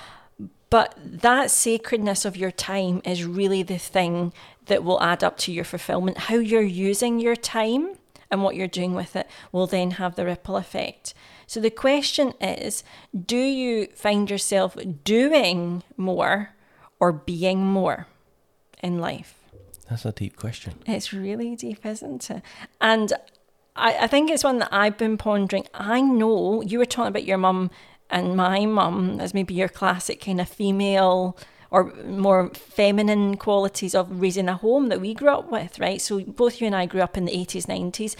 But 0.69 0.95
that 1.03 1.49
sacredness 1.49 2.25
of 2.25 2.37
your 2.37 2.51
time 2.51 3.01
is 3.03 3.25
really 3.25 3.63
the 3.63 3.79
thing 3.79 4.33
that 4.65 4.83
will 4.83 5.01
add 5.01 5.23
up 5.23 5.37
to 5.39 5.51
your 5.51 5.65
fulfillment. 5.65 6.17
How 6.17 6.35
you're 6.35 6.61
using 6.61 7.19
your 7.19 7.35
time 7.35 7.95
and 8.31 8.43
what 8.43 8.55
you're 8.55 8.67
doing 8.67 8.93
with 8.93 9.15
it 9.15 9.27
will 9.51 9.67
then 9.67 9.91
have 9.91 10.15
the 10.15 10.25
ripple 10.25 10.57
effect. 10.57 11.13
So 11.49 11.59
the 11.59 11.71
question 11.71 12.33
is 12.39 12.83
do 13.25 13.35
you 13.35 13.87
find 13.95 14.29
yourself 14.29 14.77
doing 15.03 15.81
more 15.97 16.51
or 16.99 17.11
being 17.11 17.65
more 17.65 18.05
in 18.83 18.99
life? 18.99 19.33
That's 19.89 20.05
a 20.05 20.11
deep 20.11 20.35
question. 20.35 20.75
It's 20.85 21.11
really 21.11 21.55
deep, 21.55 21.83
isn't 21.87 22.29
it? 22.29 22.43
And 22.79 23.11
I, 23.75 23.97
I 24.01 24.05
think 24.05 24.29
it's 24.29 24.43
one 24.43 24.59
that 24.59 24.69
I've 24.71 24.99
been 24.99 25.17
pondering. 25.17 25.65
I 25.73 26.01
know 26.01 26.61
you 26.61 26.77
were 26.77 26.85
talking 26.85 27.09
about 27.09 27.25
your 27.25 27.39
mum 27.39 27.71
and 28.11 28.37
my 28.37 28.67
mum 28.67 29.19
as 29.19 29.33
maybe 29.33 29.55
your 29.55 29.69
classic 29.69 30.21
kind 30.21 30.39
of 30.39 30.47
female 30.47 31.35
or 31.71 31.93
more 32.05 32.49
feminine 32.53 33.37
qualities 33.37 33.95
of 33.95 34.21
raising 34.21 34.49
a 34.49 34.55
home 34.55 34.89
that 34.89 35.01
we 35.01 35.15
grew 35.15 35.29
up 35.29 35.51
with, 35.51 35.79
right? 35.79 35.99
So 35.99 36.19
both 36.19 36.61
you 36.61 36.67
and 36.67 36.75
I 36.75 36.85
grew 36.85 37.01
up 37.01 37.17
in 37.17 37.25
the 37.25 37.31
80s, 37.31 37.65
90s 37.65 38.15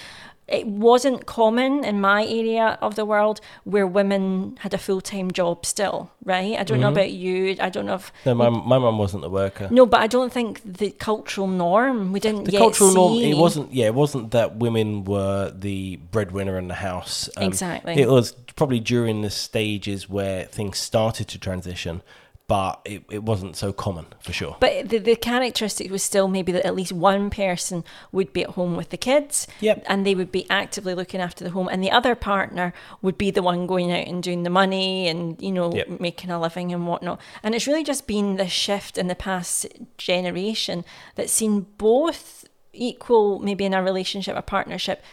it 0.51 0.67
wasn't 0.67 1.25
common 1.25 1.83
in 1.83 2.01
my 2.01 2.25
area 2.25 2.77
of 2.81 2.95
the 2.95 3.05
world 3.05 3.41
where 3.63 3.85
women 3.85 4.57
had 4.61 4.73
a 4.73 4.77
full 4.77 5.01
time 5.01 5.31
job 5.31 5.65
still, 5.65 6.11
right? 6.23 6.57
I 6.57 6.63
don't 6.63 6.75
mm-hmm. 6.75 6.81
know 6.81 6.89
about 6.89 7.11
you. 7.11 7.55
I 7.59 7.69
don't 7.69 7.85
know 7.85 7.95
if. 7.95 8.11
No, 8.25 8.35
my, 8.35 8.49
my 8.49 8.77
mum 8.77 8.97
wasn't 8.97 9.25
a 9.25 9.29
worker. 9.29 9.67
No, 9.71 9.85
but 9.85 10.01
I 10.01 10.07
don't 10.07 10.31
think 10.31 10.61
the 10.63 10.91
cultural 10.91 11.47
norm, 11.47 12.11
we 12.11 12.19
didn't 12.19 12.45
The 12.45 12.57
cultural 12.57 12.89
see. 12.89 12.95
norm, 12.95 13.17
it 13.17 13.37
wasn't, 13.37 13.73
yeah, 13.73 13.85
it 13.87 13.95
wasn't 13.95 14.31
that 14.31 14.57
women 14.57 15.03
were 15.03 15.51
the 15.51 15.97
breadwinner 16.11 16.57
in 16.57 16.67
the 16.67 16.75
house. 16.75 17.29
Um, 17.37 17.43
exactly. 17.43 17.93
It 17.99 18.09
was 18.09 18.31
probably 18.55 18.79
during 18.79 19.21
the 19.21 19.29
stages 19.29 20.09
where 20.09 20.45
things 20.45 20.77
started 20.77 21.27
to 21.29 21.39
transition 21.39 22.01
but 22.49 22.81
it, 22.83 23.03
it 23.11 23.21
wasn't 23.21 23.55
so 23.55 23.71
common 23.71 24.07
for 24.19 24.33
sure. 24.33 24.57
But 24.59 24.89
the, 24.89 24.97
the 24.97 25.15
characteristic 25.15 25.91
was 25.91 26.01
still 26.01 26.27
maybe 26.27 26.51
that 26.53 26.65
at 26.65 26.73
least 26.73 26.91
one 26.91 27.29
person 27.29 27.83
would 28.11 28.33
be 28.33 28.41
at 28.41 28.49
home 28.49 28.75
with 28.75 28.89
the 28.89 28.97
kids 28.97 29.47
yep. 29.61 29.83
and 29.85 30.03
they 30.03 30.15
would 30.15 30.31
be 30.31 30.49
actively 30.49 30.95
looking 30.95 31.21
after 31.21 31.43
the 31.43 31.51
home 31.51 31.69
and 31.71 31.83
the 31.83 31.91
other 31.91 32.15
partner 32.15 32.73
would 33.03 33.19
be 33.19 33.29
the 33.29 33.43
one 33.43 33.67
going 33.67 33.91
out 33.91 34.07
and 34.07 34.23
doing 34.23 34.41
the 34.41 34.49
money 34.49 35.07
and, 35.07 35.39
you 35.39 35.51
know, 35.51 35.71
yep. 35.71 35.99
making 35.99 36.31
a 36.31 36.41
living 36.41 36.73
and 36.73 36.87
whatnot. 36.87 37.21
And 37.43 37.53
it's 37.53 37.67
really 37.67 37.83
just 37.83 38.07
been 38.07 38.37
the 38.37 38.47
shift 38.47 38.97
in 38.97 39.05
the 39.05 39.15
past 39.15 39.67
generation 39.99 40.83
that's 41.13 41.31
seen 41.31 41.67
both 41.77 42.47
equal, 42.73 43.37
maybe 43.37 43.63
in 43.63 43.75
a 43.75 43.83
relationship, 43.83 44.35
a 44.35 44.41
partnership, 44.41 45.03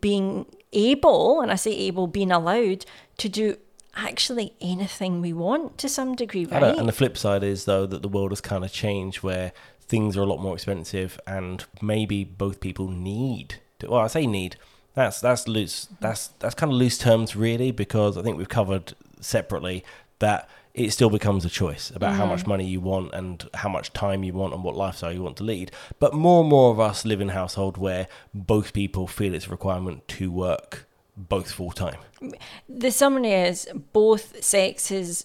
being 0.00 0.46
able, 0.72 1.42
and 1.42 1.52
I 1.52 1.56
say 1.56 1.72
able, 1.72 2.06
being 2.06 2.32
allowed 2.32 2.86
to 3.18 3.28
do 3.28 3.58
actually 3.96 4.52
anything 4.60 5.20
we 5.20 5.32
want 5.32 5.78
to 5.78 5.88
some 5.88 6.14
degree, 6.14 6.44
right? 6.46 6.78
And 6.78 6.88
the 6.88 6.92
flip 6.92 7.16
side 7.16 7.42
is 7.42 7.64
though 7.64 7.86
that 7.86 8.02
the 8.02 8.08
world 8.08 8.30
has 8.30 8.40
kind 8.40 8.64
of 8.64 8.72
changed 8.72 9.22
where 9.22 9.52
things 9.80 10.16
are 10.16 10.22
a 10.22 10.26
lot 10.26 10.38
more 10.38 10.54
expensive 10.54 11.18
and 11.26 11.64
maybe 11.80 12.24
both 12.24 12.60
people 12.60 12.88
need 12.88 13.56
to, 13.78 13.90
well 13.90 14.00
I 14.00 14.08
say 14.08 14.26
need 14.26 14.56
that's 14.94 15.20
that's 15.20 15.46
loose 15.46 15.88
that's 16.00 16.28
that's 16.40 16.54
kind 16.54 16.72
of 16.72 16.78
loose 16.78 16.98
terms 16.98 17.36
really 17.36 17.70
because 17.70 18.18
I 18.18 18.22
think 18.22 18.36
we've 18.36 18.48
covered 18.48 18.94
separately 19.20 19.84
that 20.18 20.48
it 20.74 20.90
still 20.90 21.08
becomes 21.08 21.44
a 21.44 21.48
choice 21.48 21.90
about 21.90 22.12
mm. 22.12 22.16
how 22.16 22.26
much 22.26 22.46
money 22.46 22.64
you 22.66 22.80
want 22.80 23.14
and 23.14 23.48
how 23.54 23.68
much 23.68 23.92
time 23.94 24.22
you 24.22 24.34
want 24.34 24.52
and 24.52 24.62
what 24.62 24.76
lifestyle 24.76 25.10
you 25.10 25.22
want 25.22 25.38
to 25.38 25.42
lead. 25.42 25.70
But 25.98 26.12
more 26.12 26.42
and 26.42 26.50
more 26.50 26.70
of 26.70 26.78
us 26.78 27.06
live 27.06 27.22
in 27.22 27.30
a 27.30 27.32
household 27.32 27.78
where 27.78 28.08
both 28.34 28.74
people 28.74 29.06
feel 29.06 29.32
it's 29.32 29.46
a 29.46 29.50
requirement 29.50 30.06
to 30.08 30.30
work 30.30 30.86
both 31.16 31.50
full 31.50 31.70
time. 31.70 31.96
The 32.68 32.90
summary 32.90 33.32
is 33.32 33.68
both 33.92 34.42
sexes, 34.44 35.24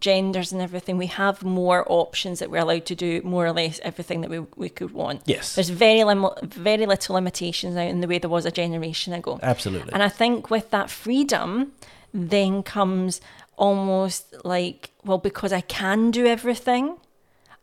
genders, 0.00 0.52
and 0.52 0.62
everything. 0.62 0.96
We 0.96 1.06
have 1.06 1.42
more 1.42 1.84
options 1.88 2.38
that 2.38 2.50
we're 2.50 2.58
allowed 2.58 2.86
to 2.86 2.94
do 2.94 3.20
more 3.22 3.46
or 3.46 3.52
less 3.52 3.80
everything 3.82 4.20
that 4.20 4.30
we, 4.30 4.40
we 4.56 4.68
could 4.68 4.92
want. 4.92 5.22
Yes, 5.26 5.54
there's 5.54 5.70
very 5.70 6.04
lim- 6.04 6.26
very 6.42 6.86
little 6.86 7.14
limitations 7.14 7.74
now 7.74 7.82
in 7.82 8.00
the 8.00 8.06
way 8.06 8.18
there 8.18 8.30
was 8.30 8.46
a 8.46 8.50
generation 8.50 9.12
ago. 9.12 9.40
Absolutely, 9.42 9.92
and 9.92 10.02
I 10.02 10.08
think 10.08 10.50
with 10.50 10.70
that 10.70 10.90
freedom, 10.90 11.72
then 12.12 12.62
comes 12.62 13.20
almost 13.56 14.34
like 14.44 14.90
well, 15.04 15.18
because 15.18 15.52
I 15.52 15.60
can 15.62 16.10
do 16.10 16.26
everything, 16.26 16.96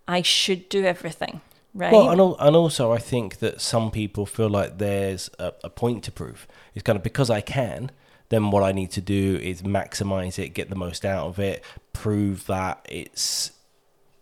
I 0.07 0.21
should 0.21 0.69
do 0.69 0.83
everything. 0.83 1.41
Right. 1.73 1.93
Well, 1.93 2.09
and, 2.09 2.35
and 2.39 2.55
also 2.55 2.91
I 2.91 2.97
think 2.97 3.39
that 3.39 3.61
some 3.61 3.91
people 3.91 4.25
feel 4.25 4.49
like 4.49 4.77
there's 4.77 5.29
a, 5.39 5.53
a 5.63 5.69
point 5.69 6.03
to 6.03 6.11
prove. 6.11 6.45
It's 6.73 6.83
kind 6.83 6.97
of 6.97 7.03
because 7.03 7.29
I 7.29 7.41
can, 7.41 7.91
then 8.29 8.49
what 8.51 8.63
I 8.63 8.71
need 8.71 8.91
to 8.91 9.01
do 9.01 9.37
is 9.41 9.61
maximize 9.61 10.39
it, 10.39 10.49
get 10.49 10.69
the 10.69 10.75
most 10.75 11.05
out 11.05 11.27
of 11.27 11.39
it, 11.39 11.63
prove 11.93 12.45
that 12.47 12.85
it's 12.89 13.51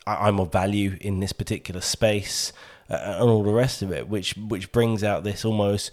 I'm 0.07 0.39
of 0.39 0.51
value 0.51 0.97
in 1.01 1.19
this 1.19 1.33
particular 1.33 1.81
space, 1.81 2.51
uh, 2.89 2.95
and 3.19 3.29
all 3.29 3.43
the 3.43 3.53
rest 3.53 3.81
of 3.81 3.91
it, 3.91 4.09
which 4.09 4.33
which 4.35 4.71
brings 4.71 5.03
out 5.03 5.23
this 5.23 5.45
almost 5.45 5.91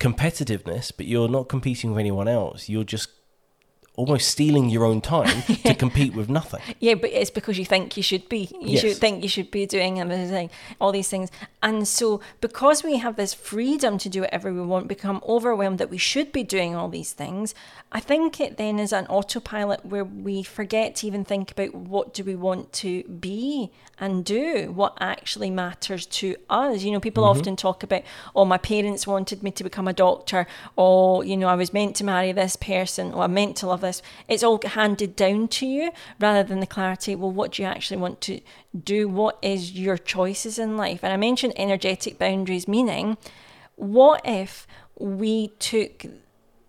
competitiveness. 0.00 0.90
But 0.94 1.06
you're 1.06 1.28
not 1.28 1.48
competing 1.48 1.90
with 1.90 2.00
anyone 2.00 2.26
else. 2.26 2.68
You're 2.68 2.84
just 2.84 3.10
almost 3.96 4.28
stealing 4.28 4.68
your 4.68 4.84
own 4.84 5.00
time 5.00 5.42
to 5.64 5.74
compete 5.74 6.14
with 6.14 6.28
nothing. 6.28 6.60
Yeah, 6.80 6.94
but 6.94 7.10
it's 7.10 7.30
because 7.30 7.58
you 7.58 7.64
think 7.64 7.96
you 7.96 8.02
should 8.02 8.28
be. 8.28 8.48
You 8.60 8.72
yes. 8.72 8.80
should 8.80 8.96
think 8.96 9.22
you 9.22 9.28
should 9.28 9.50
be 9.50 9.66
doing 9.66 10.00
everything, 10.00 10.50
all 10.80 10.92
these 10.92 11.08
things. 11.08 11.30
And 11.62 11.86
so 11.86 12.20
because 12.40 12.82
we 12.82 12.96
have 12.96 13.16
this 13.16 13.32
freedom 13.32 13.98
to 13.98 14.08
do 14.08 14.22
whatever 14.22 14.52
we 14.52 14.60
want, 14.60 14.88
become 14.88 15.22
overwhelmed 15.26 15.78
that 15.78 15.90
we 15.90 15.98
should 15.98 16.32
be 16.32 16.42
doing 16.42 16.74
all 16.74 16.88
these 16.88 17.12
things, 17.12 17.54
I 17.92 18.00
think 18.00 18.40
it 18.40 18.56
then 18.56 18.80
is 18.80 18.92
an 18.92 19.06
autopilot 19.06 19.86
where 19.86 20.04
we 20.04 20.42
forget 20.42 20.96
to 20.96 21.06
even 21.06 21.24
think 21.24 21.52
about 21.52 21.74
what 21.74 22.12
do 22.12 22.24
we 22.24 22.34
want 22.34 22.72
to 22.74 23.04
be 23.04 23.70
and 24.00 24.24
do, 24.24 24.72
what 24.72 24.96
actually 24.98 25.50
matters 25.50 26.06
to 26.06 26.34
us. 26.50 26.82
You 26.82 26.90
know, 26.90 26.98
people 26.98 27.22
mm-hmm. 27.22 27.38
often 27.38 27.54
talk 27.54 27.84
about, 27.84 28.02
oh, 28.34 28.44
my 28.44 28.58
parents 28.58 29.06
wanted 29.06 29.44
me 29.44 29.52
to 29.52 29.62
become 29.62 29.86
a 29.86 29.92
doctor, 29.92 30.48
or, 30.74 31.24
you 31.24 31.36
know, 31.36 31.46
I 31.46 31.54
was 31.54 31.72
meant 31.72 31.94
to 31.96 32.04
marry 32.04 32.32
this 32.32 32.56
person, 32.56 33.12
or 33.12 33.22
I'm 33.22 33.34
meant 33.34 33.56
to 33.58 33.68
love 33.68 33.83
this. 33.84 34.02
It's 34.28 34.42
all 34.42 34.60
handed 34.64 35.16
down 35.16 35.48
to 35.48 35.66
you 35.66 35.92
rather 36.20 36.42
than 36.42 36.60
the 36.60 36.66
clarity, 36.66 37.14
well, 37.14 37.30
what 37.30 37.52
do 37.52 37.62
you 37.62 37.68
actually 37.68 37.98
want 37.98 38.20
to 38.22 38.40
do? 38.78 39.08
What 39.08 39.38
is 39.42 39.72
your 39.72 39.98
choices 39.98 40.58
in 40.58 40.76
life? 40.76 41.00
And 41.02 41.12
I 41.12 41.16
mentioned 41.16 41.54
energetic 41.56 42.18
boundaries, 42.18 42.66
meaning, 42.66 43.16
what 43.76 44.20
if 44.24 44.66
we 44.98 45.48
took 45.58 46.06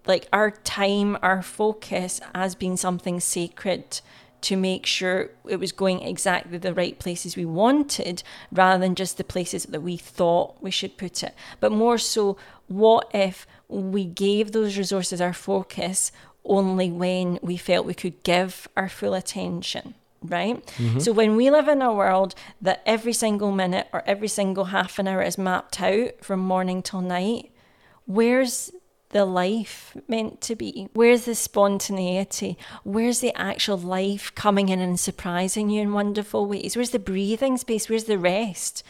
like 0.08 0.28
our 0.32 0.52
time, 0.52 1.18
our 1.22 1.42
focus 1.42 2.22
as 2.34 2.56
being 2.56 2.78
something 2.78 3.20
sacred 3.20 4.02
to 4.42 4.56
make 4.56 4.86
sure 4.86 5.32
it 5.50 5.60
was 5.60 5.72
going 5.72 6.04
exactly 6.04 6.60
the 6.60 6.74
right 6.74 7.00
places 7.00 7.36
we 7.36 7.46
wanted 7.46 8.22
rather 8.52 8.80
than 8.80 8.94
just 8.94 9.18
the 9.18 9.24
places 9.24 9.66
that 9.66 9.82
we 9.82 9.98
thought 9.98 10.62
we 10.62 10.70
should 10.70 10.98
put 10.98 11.24
it. 11.24 11.34
But 11.60 11.72
more 11.72 11.98
so, 11.98 12.38
what 12.68 13.10
if 13.12 13.48
we 13.68 14.06
gave 14.06 14.52
those 14.52 14.78
resources 14.78 15.20
our 15.20 15.34
focus 15.34 16.12
only 16.46 16.92
when 16.92 17.40
we 17.42 17.58
felt 17.58 17.86
we 17.86 17.94
could 17.94 18.24
give 18.24 18.68
our 18.76 18.90
full 18.90 19.14
attention? 19.14 19.96
Right? 20.24 20.66
Mm-hmm. 20.78 21.00
So 21.00 21.12
when 21.12 21.36
we 21.36 21.52
live 21.52 21.68
in 21.68 21.84
a 21.84 21.94
world 21.94 22.34
that 22.60 22.82
every 22.86 23.14
single 23.14 23.52
minute 23.52 23.88
or 23.94 24.02
every 24.08 24.28
single 24.28 24.66
half 24.66 24.98
an 24.98 25.08
hour 25.08 25.22
is 25.22 25.38
mapped 25.38 25.82
out 25.82 26.24
from 26.24 26.40
morning 26.40 26.82
till 26.82 27.02
night, 27.02 27.52
where's 28.08 28.72
the 29.10 29.26
life 29.26 29.96
meant 30.08 30.42
to 30.42 30.56
be? 30.56 30.90
Where's 30.94 31.26
the 31.26 31.36
spontaneity? 31.36 32.58
Where's 32.84 33.20
the 33.20 33.34
actual 33.36 33.78
life 33.78 34.34
coming 34.36 34.70
in 34.70 34.80
and 34.80 35.00
surprising 35.00 35.70
you 35.70 35.82
in 35.82 35.94
wonderful 35.94 36.48
ways? 36.48 36.76
Where's 36.76 36.90
the 36.90 37.00
breathing 37.00 37.58
space? 37.58 37.88
Where's 37.88 38.06
the 38.06 38.18
rest? 38.18 38.84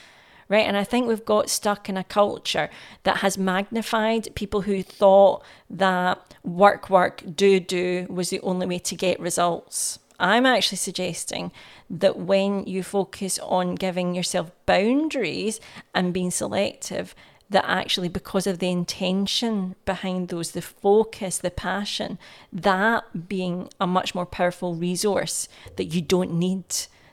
Right. 0.47 0.65
And 0.67 0.77
I 0.77 0.83
think 0.83 1.07
we've 1.07 1.25
got 1.25 1.49
stuck 1.49 1.89
in 1.89 1.97
a 1.97 2.03
culture 2.03 2.69
that 3.03 3.17
has 3.17 3.35
magnified 3.35 4.33
people 4.35 4.61
who 4.61 4.83
thought 4.83 5.43
that 5.71 6.35
work, 6.43 6.89
work, 6.89 7.23
do, 7.35 7.59
do 7.59 8.05
was 8.09 8.29
the 8.29 8.39
only 8.41 8.67
way 8.67 8.79
to 8.79 8.95
get 8.95 9.19
results. 9.19 9.97
I'm 10.19 10.45
actually 10.45 10.77
suggesting 10.77 11.51
that 11.89 12.17
when 12.17 12.65
you 12.65 12.83
focus 12.83 13.39
on 13.39 13.75
giving 13.75 14.13
yourself 14.13 14.51
boundaries 14.65 15.59
and 15.93 16.13
being 16.13 16.31
selective, 16.31 17.15
that 17.49 17.65
actually 17.67 18.09
because 18.09 18.47
of 18.47 18.59
the 18.59 18.69
intention 18.69 19.75
behind 19.85 20.29
those 20.29 20.51
the 20.51 20.61
focus 20.61 21.37
the 21.37 21.51
passion 21.51 22.17
that 22.51 23.27
being 23.27 23.69
a 23.79 23.85
much 23.85 24.15
more 24.15 24.25
powerful 24.25 24.73
resource 24.73 25.47
that 25.75 25.85
you 25.85 26.01
don't 26.01 26.33
need 26.33 26.65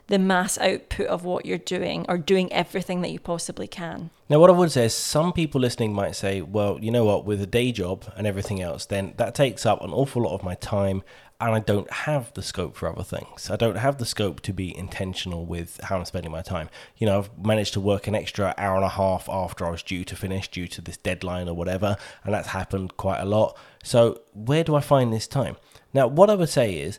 the 0.07 0.19
mass 0.19 0.57
output 0.57 1.07
of 1.07 1.23
what 1.23 1.45
you're 1.45 1.57
doing 1.57 2.05
or 2.09 2.17
doing 2.17 2.51
everything 2.51 3.01
that 3.01 3.11
you 3.11 3.19
possibly 3.19 3.67
can 3.67 4.09
now 4.29 4.39
what 4.39 4.49
i 4.49 4.53
would 4.53 4.71
say 4.71 4.85
is 4.85 4.93
some 4.93 5.31
people 5.31 5.61
listening 5.61 5.93
might 5.93 6.15
say 6.15 6.41
well 6.41 6.77
you 6.81 6.91
know 6.91 7.05
what 7.05 7.25
with 7.25 7.41
a 7.41 7.47
day 7.47 7.71
job 7.71 8.05
and 8.15 8.27
everything 8.27 8.61
else 8.61 8.85
then 8.85 9.13
that 9.17 9.33
takes 9.33 9.65
up 9.65 9.81
an 9.81 9.91
awful 9.91 10.23
lot 10.23 10.33
of 10.33 10.43
my 10.43 10.55
time 10.55 11.03
and 11.47 11.55
I 11.55 11.59
don't 11.59 11.91
have 11.91 12.33
the 12.35 12.41
scope 12.41 12.75
for 12.75 12.87
other 12.87 13.03
things. 13.03 13.49
I 13.49 13.57
don't 13.57 13.75
have 13.75 13.97
the 13.97 14.05
scope 14.05 14.39
to 14.41 14.53
be 14.53 14.75
intentional 14.75 15.45
with 15.45 15.79
how 15.83 15.97
I'm 15.97 16.05
spending 16.05 16.31
my 16.31 16.41
time. 16.41 16.69
You 16.95 17.07
know, 17.07 17.17
I've 17.19 17.45
managed 17.45 17.73
to 17.73 17.81
work 17.81 18.07
an 18.07 18.15
extra 18.15 18.53
hour 18.57 18.77
and 18.77 18.85
a 18.85 18.89
half 18.89 19.27
after 19.27 19.65
I 19.65 19.71
was 19.71 19.83
due 19.83 20.05
to 20.05 20.15
finish 20.15 20.47
due 20.47 20.67
to 20.69 20.81
this 20.81 20.95
deadline 20.95 21.49
or 21.49 21.53
whatever, 21.53 21.97
and 22.23 22.33
that's 22.33 22.49
happened 22.49 22.95
quite 22.95 23.19
a 23.19 23.25
lot. 23.25 23.57
So, 23.83 24.21
where 24.33 24.63
do 24.63 24.75
I 24.75 24.79
find 24.79 25.11
this 25.11 25.27
time? 25.27 25.57
Now, 25.93 26.07
what 26.07 26.29
I 26.29 26.35
would 26.35 26.49
say 26.49 26.75
is, 26.75 26.97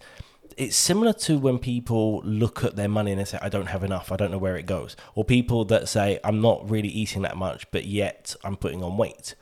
it's 0.57 0.77
similar 0.77 1.13
to 1.13 1.39
when 1.39 1.59
people 1.59 2.21
look 2.25 2.65
at 2.65 2.77
their 2.77 2.89
money 2.89 3.13
and 3.13 3.21
they 3.21 3.25
say, 3.25 3.39
I 3.41 3.49
don't 3.49 3.67
have 3.67 3.85
enough, 3.85 4.13
I 4.13 4.17
don't 4.17 4.31
know 4.31 4.39
where 4.39 4.57
it 4.57 4.67
goes. 4.67 4.97
Or 5.15 5.25
people 5.25 5.65
that 5.67 5.89
say, 5.89 6.19
I'm 6.25 6.41
not 6.41 6.69
really 6.69 6.89
eating 6.89 7.23
that 7.23 7.37
much, 7.37 7.71
but 7.71 7.85
yet 7.85 8.35
I'm 8.45 8.57
putting 8.57 8.83
on 8.83 8.97
weight. 8.97 9.35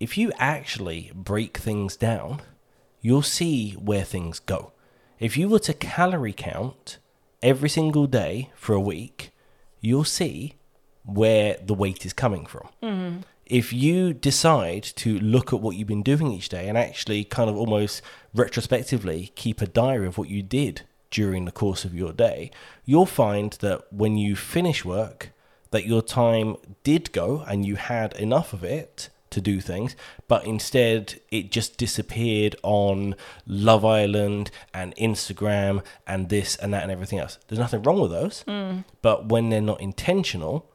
If 0.00 0.16
you 0.16 0.32
actually 0.38 1.10
break 1.14 1.58
things 1.58 1.96
down, 1.96 2.40
you'll 3.00 3.22
see 3.22 3.72
where 3.72 4.04
things 4.04 4.38
go. 4.38 4.72
If 5.18 5.36
you 5.36 5.48
were 5.48 5.58
to 5.60 5.74
calorie 5.74 6.32
count 6.32 6.98
every 7.42 7.68
single 7.68 8.06
day 8.06 8.50
for 8.54 8.74
a 8.74 8.80
week, 8.80 9.32
you'll 9.80 10.04
see 10.04 10.54
where 11.04 11.56
the 11.64 11.74
weight 11.74 12.04
is 12.06 12.12
coming 12.12 12.46
from. 12.46 12.68
Mm-hmm. 12.82 13.20
If 13.48 13.72
you 13.72 14.12
decide 14.12 14.82
to 14.96 15.18
look 15.18 15.52
at 15.52 15.60
what 15.60 15.76
you've 15.76 15.88
been 15.88 16.02
doing 16.02 16.30
each 16.32 16.50
day 16.50 16.68
and 16.68 16.76
actually 16.76 17.24
kind 17.24 17.48
of 17.48 17.56
almost 17.56 18.02
retrospectively 18.34 19.32
keep 19.34 19.62
a 19.62 19.66
diary 19.66 20.06
of 20.06 20.18
what 20.18 20.28
you 20.28 20.42
did 20.42 20.82
during 21.10 21.46
the 21.46 21.52
course 21.52 21.84
of 21.86 21.94
your 21.94 22.12
day, 22.12 22.50
you'll 22.84 23.06
find 23.06 23.52
that 23.54 23.90
when 23.92 24.18
you 24.18 24.36
finish 24.36 24.84
work, 24.84 25.30
that 25.70 25.86
your 25.86 26.02
time 26.02 26.56
did 26.84 27.10
go 27.12 27.42
and 27.46 27.64
you 27.64 27.76
had 27.76 28.12
enough 28.14 28.52
of 28.52 28.62
it 28.64 29.08
to 29.30 29.40
do 29.40 29.60
things, 29.60 29.94
but 30.26 30.44
instead 30.44 31.20
it 31.30 31.50
just 31.50 31.76
disappeared 31.76 32.56
on 32.62 33.14
Love 33.46 33.84
Island 33.84 34.50
and 34.72 34.94
Instagram 34.96 35.82
and 36.06 36.28
this 36.28 36.56
and 36.56 36.72
that 36.72 36.82
and 36.82 36.92
everything 36.92 37.18
else. 37.18 37.38
There's 37.48 37.58
nothing 37.58 37.82
wrong 37.82 38.00
with 38.00 38.10
those, 38.10 38.44
mm. 38.46 38.84
but 39.02 39.28
when 39.28 39.50
they're 39.50 39.60
not 39.60 39.80
intentional, 39.80 40.66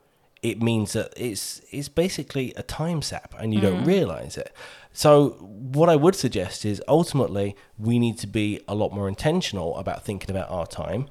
it 0.43 0.61
means 0.61 0.93
that 0.93 1.13
it's 1.15 1.61
it's 1.71 1.89
basically 1.89 2.53
a 2.55 2.61
time 2.61 3.01
sap 3.01 3.33
and 3.39 3.53
you 3.53 3.61
don't 3.61 3.83
mm. 3.83 3.87
realize 3.87 4.37
it. 4.37 4.53
So 4.91 5.29
what 5.39 5.89
I 5.89 5.95
would 5.95 6.15
suggest 6.15 6.65
is 6.65 6.83
ultimately 6.87 7.55
we 7.79 7.97
need 7.97 8.19
to 8.19 8.27
be 8.27 8.61
a 8.67 8.75
lot 8.75 8.91
more 8.93 9.07
intentional 9.07 9.75
about 9.77 10.05
thinking 10.05 10.29
about 10.29 10.51
our 10.51 10.67
time 10.67 11.07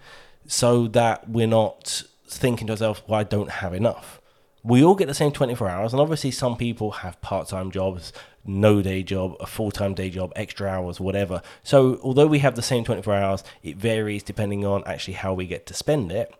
so 0.46 0.86
that 0.88 1.28
we're 1.28 1.48
not 1.48 2.04
thinking 2.26 2.66
to 2.66 2.74
ourselves, 2.74 3.02
well, 3.06 3.18
I 3.18 3.24
don't 3.24 3.50
have 3.50 3.74
enough. 3.74 4.20
We 4.62 4.84
all 4.84 4.94
get 4.94 5.08
the 5.08 5.14
same 5.14 5.32
24 5.32 5.68
hours, 5.68 5.92
and 5.92 6.00
obviously, 6.00 6.30
some 6.30 6.56
people 6.56 6.92
have 6.92 7.20
part 7.20 7.48
time 7.48 7.72
jobs, 7.72 8.12
no 8.44 8.80
day 8.80 9.02
job, 9.02 9.34
a 9.40 9.46
full 9.46 9.72
time 9.72 9.94
day 9.94 10.08
job, 10.08 10.32
extra 10.36 10.68
hours, 10.68 11.00
whatever. 11.00 11.42
So, 11.64 11.98
although 12.00 12.28
we 12.28 12.38
have 12.40 12.54
the 12.54 12.62
same 12.62 12.84
24 12.84 13.14
hours, 13.14 13.44
it 13.64 13.76
varies 13.76 14.22
depending 14.22 14.64
on 14.64 14.84
actually 14.86 15.14
how 15.14 15.34
we 15.34 15.46
get 15.46 15.66
to 15.66 15.74
spend 15.74 16.12
it 16.12 16.32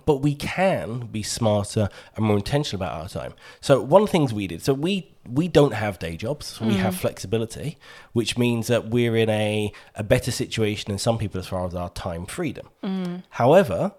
but 0.00 0.16
we 0.16 0.34
can 0.34 1.06
be 1.06 1.22
smarter 1.22 1.88
and 2.16 2.24
more 2.24 2.36
intentional 2.36 2.82
about 2.82 3.00
our 3.00 3.08
time. 3.08 3.34
So 3.60 3.80
one 3.80 4.02
of 4.02 4.08
the 4.08 4.12
things 4.12 4.32
we 4.32 4.46
did, 4.46 4.62
so 4.62 4.74
we 4.74 5.14
we 5.28 5.48
don't 5.48 5.74
have 5.74 5.98
day 5.98 6.16
jobs, 6.16 6.46
so 6.46 6.66
we 6.66 6.74
mm. 6.74 6.78
have 6.78 6.96
flexibility, 6.96 7.78
which 8.12 8.36
means 8.36 8.66
that 8.66 8.88
we're 8.88 9.16
in 9.16 9.30
a 9.30 9.72
a 9.94 10.02
better 10.02 10.30
situation 10.30 10.90
than 10.90 10.98
some 10.98 11.18
people 11.18 11.38
as 11.38 11.48
far 11.48 11.66
as 11.66 11.74
our 11.74 11.90
time 11.90 12.26
freedom. 12.26 12.68
Mm. 12.82 13.22
However, 13.30 13.92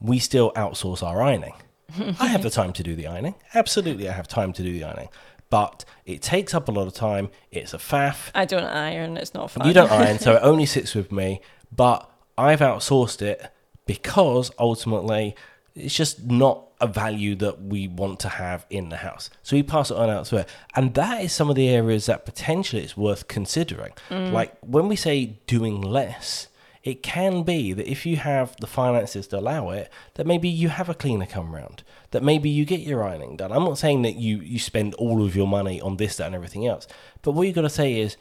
we 0.00 0.18
still 0.18 0.52
outsource 0.52 1.02
our 1.02 1.22
ironing. 1.22 1.54
I 2.20 2.26
have 2.26 2.42
the 2.42 2.50
time 2.50 2.72
to 2.74 2.82
do 2.82 2.96
the 2.96 3.06
ironing. 3.06 3.34
Absolutely, 3.54 4.08
I 4.08 4.12
have 4.12 4.28
time 4.28 4.52
to 4.54 4.62
do 4.62 4.72
the 4.72 4.84
ironing. 4.84 5.08
But 5.48 5.84
it 6.04 6.22
takes 6.22 6.54
up 6.54 6.66
a 6.68 6.72
lot 6.72 6.88
of 6.88 6.94
time. 6.94 7.30
It's 7.52 7.72
a 7.72 7.78
faff. 7.78 8.30
I 8.34 8.46
don't 8.46 8.64
iron. 8.64 9.16
It's 9.16 9.32
not 9.32 9.50
fun. 9.52 9.66
You 9.66 9.72
don't 9.72 9.92
iron, 9.92 10.18
so 10.18 10.34
it 10.34 10.40
only 10.42 10.66
sits 10.66 10.94
with 10.94 11.12
me. 11.12 11.40
But 11.70 12.10
I've 12.36 12.60
outsourced 12.60 13.22
it 13.22 13.52
because 13.86 14.50
ultimately 14.58 15.34
it's 15.74 15.94
just 15.94 16.24
not 16.24 16.64
a 16.80 16.86
value 16.86 17.34
that 17.36 17.62
we 17.62 17.88
want 17.88 18.20
to 18.20 18.28
have 18.28 18.66
in 18.68 18.88
the 18.88 18.98
house. 18.98 19.30
So 19.42 19.56
we 19.56 19.62
pass 19.62 19.90
it 19.90 19.96
on 19.96 20.10
elsewhere. 20.10 20.46
And 20.74 20.94
that 20.94 21.22
is 21.22 21.32
some 21.32 21.48
of 21.48 21.56
the 21.56 21.68
areas 21.68 22.06
that 22.06 22.26
potentially 22.26 22.82
it's 22.82 22.96
worth 22.96 23.28
considering. 23.28 23.92
Mm. 24.10 24.32
Like 24.32 24.56
when 24.60 24.88
we 24.88 24.96
say 24.96 25.38
doing 25.46 25.80
less, 25.80 26.48
it 26.82 27.02
can 27.02 27.42
be 27.42 27.72
that 27.72 27.90
if 27.90 28.06
you 28.06 28.16
have 28.16 28.56
the 28.60 28.66
finances 28.66 29.26
to 29.28 29.38
allow 29.38 29.70
it, 29.70 29.90
that 30.14 30.26
maybe 30.26 30.48
you 30.48 30.68
have 30.68 30.88
a 30.88 30.94
cleaner 30.94 31.26
come 31.26 31.54
round, 31.54 31.82
that 32.12 32.22
maybe 32.22 32.48
you 32.48 32.64
get 32.64 32.80
your 32.80 33.02
ironing 33.02 33.36
done. 33.36 33.52
I'm 33.52 33.64
not 33.64 33.78
saying 33.78 34.02
that 34.02 34.16
you, 34.16 34.38
you 34.38 34.58
spend 34.58 34.94
all 34.94 35.24
of 35.24 35.34
your 35.34 35.48
money 35.48 35.80
on 35.80 35.96
this, 35.96 36.16
that, 36.16 36.26
and 36.26 36.34
everything 36.34 36.66
else. 36.66 36.86
But 37.22 37.32
what 37.32 37.46
you've 37.46 37.56
got 37.56 37.62
to 37.62 37.70
say 37.70 37.98
is, 37.98 38.16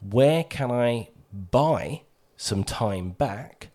where 0.00 0.44
can 0.44 0.70
I 0.70 1.08
buy 1.32 2.02
some 2.36 2.62
time 2.62 3.10
back? 3.10 3.68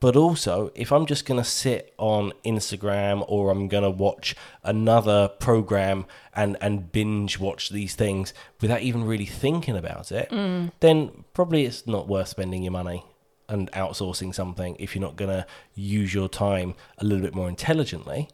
But 0.00 0.14
also, 0.14 0.70
if 0.74 0.92
I'm 0.92 1.06
just 1.06 1.26
going 1.26 1.40
to 1.40 1.48
sit 1.48 1.92
on 1.98 2.32
Instagram 2.44 3.24
or 3.26 3.50
I'm 3.50 3.66
going 3.66 3.82
to 3.82 3.90
watch 3.90 4.36
another 4.62 5.28
program 5.28 6.06
and, 6.34 6.56
and 6.60 6.92
binge 6.92 7.40
watch 7.40 7.70
these 7.70 7.96
things 7.96 8.32
without 8.60 8.82
even 8.82 9.04
really 9.04 9.26
thinking 9.26 9.76
about 9.76 10.12
it, 10.12 10.30
mm. 10.30 10.70
then 10.80 11.24
probably 11.34 11.64
it's 11.64 11.86
not 11.86 12.06
worth 12.06 12.28
spending 12.28 12.62
your 12.62 12.72
money 12.72 13.04
and 13.48 13.72
outsourcing 13.72 14.34
something 14.34 14.76
if 14.78 14.94
you're 14.94 15.02
not 15.02 15.16
going 15.16 15.30
to 15.30 15.46
use 15.74 16.14
your 16.14 16.28
time 16.28 16.74
a 16.98 17.04
little 17.04 17.24
bit 17.24 17.34
more 17.34 17.48
intelligently. 17.48 18.28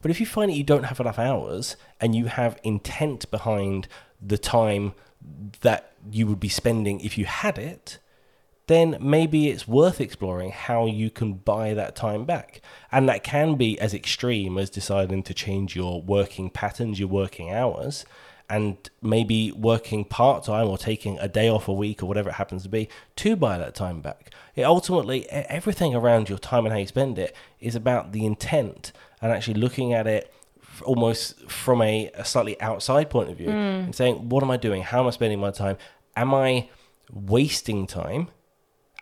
But 0.00 0.10
if 0.10 0.20
you 0.20 0.26
find 0.26 0.50
that 0.50 0.56
you 0.56 0.64
don't 0.64 0.84
have 0.84 1.00
enough 1.00 1.18
hours 1.18 1.76
and 2.00 2.14
you 2.14 2.26
have 2.26 2.58
intent 2.62 3.30
behind 3.30 3.88
the 4.22 4.38
time 4.38 4.94
that 5.60 5.92
you 6.10 6.26
would 6.26 6.40
be 6.40 6.48
spending 6.48 7.00
if 7.00 7.18
you 7.18 7.26
had 7.26 7.58
it, 7.58 7.98
then 8.70 8.96
maybe 9.00 9.48
it's 9.48 9.66
worth 9.66 10.00
exploring 10.00 10.52
how 10.52 10.86
you 10.86 11.10
can 11.10 11.34
buy 11.34 11.74
that 11.74 11.96
time 11.96 12.24
back. 12.24 12.60
And 12.92 13.08
that 13.08 13.24
can 13.24 13.56
be 13.56 13.78
as 13.80 13.92
extreme 13.92 14.56
as 14.56 14.70
deciding 14.70 15.24
to 15.24 15.34
change 15.34 15.74
your 15.74 16.00
working 16.00 16.50
patterns, 16.50 17.00
your 17.00 17.08
working 17.08 17.50
hours, 17.50 18.04
and 18.48 18.76
maybe 19.02 19.50
working 19.52 20.04
part 20.04 20.44
time 20.44 20.68
or 20.68 20.78
taking 20.78 21.18
a 21.18 21.28
day 21.28 21.48
off 21.48 21.68
a 21.68 21.72
week 21.72 22.02
or 22.02 22.06
whatever 22.06 22.30
it 22.30 22.34
happens 22.34 22.62
to 22.62 22.68
be 22.68 22.88
to 23.16 23.34
buy 23.34 23.58
that 23.58 23.74
time 23.74 24.00
back. 24.00 24.32
It 24.54 24.62
ultimately, 24.62 25.28
everything 25.30 25.94
around 25.94 26.28
your 26.28 26.38
time 26.38 26.64
and 26.64 26.72
how 26.72 26.78
you 26.78 26.86
spend 26.86 27.18
it 27.18 27.34
is 27.58 27.74
about 27.74 28.12
the 28.12 28.24
intent 28.24 28.92
and 29.20 29.32
actually 29.32 29.54
looking 29.54 29.92
at 29.92 30.06
it 30.06 30.32
almost 30.84 31.40
from 31.50 31.82
a, 31.82 32.10
a 32.14 32.24
slightly 32.24 32.60
outside 32.60 33.10
point 33.10 33.30
of 33.30 33.36
view 33.36 33.50
hmm. 33.50 33.56
and 33.56 33.94
saying, 33.94 34.28
what 34.28 34.42
am 34.42 34.50
I 34.50 34.56
doing? 34.56 34.82
How 34.82 35.00
am 35.00 35.08
I 35.08 35.10
spending 35.10 35.40
my 35.40 35.50
time? 35.50 35.76
Am 36.16 36.32
I 36.34 36.68
wasting 37.12 37.86
time? 37.86 38.28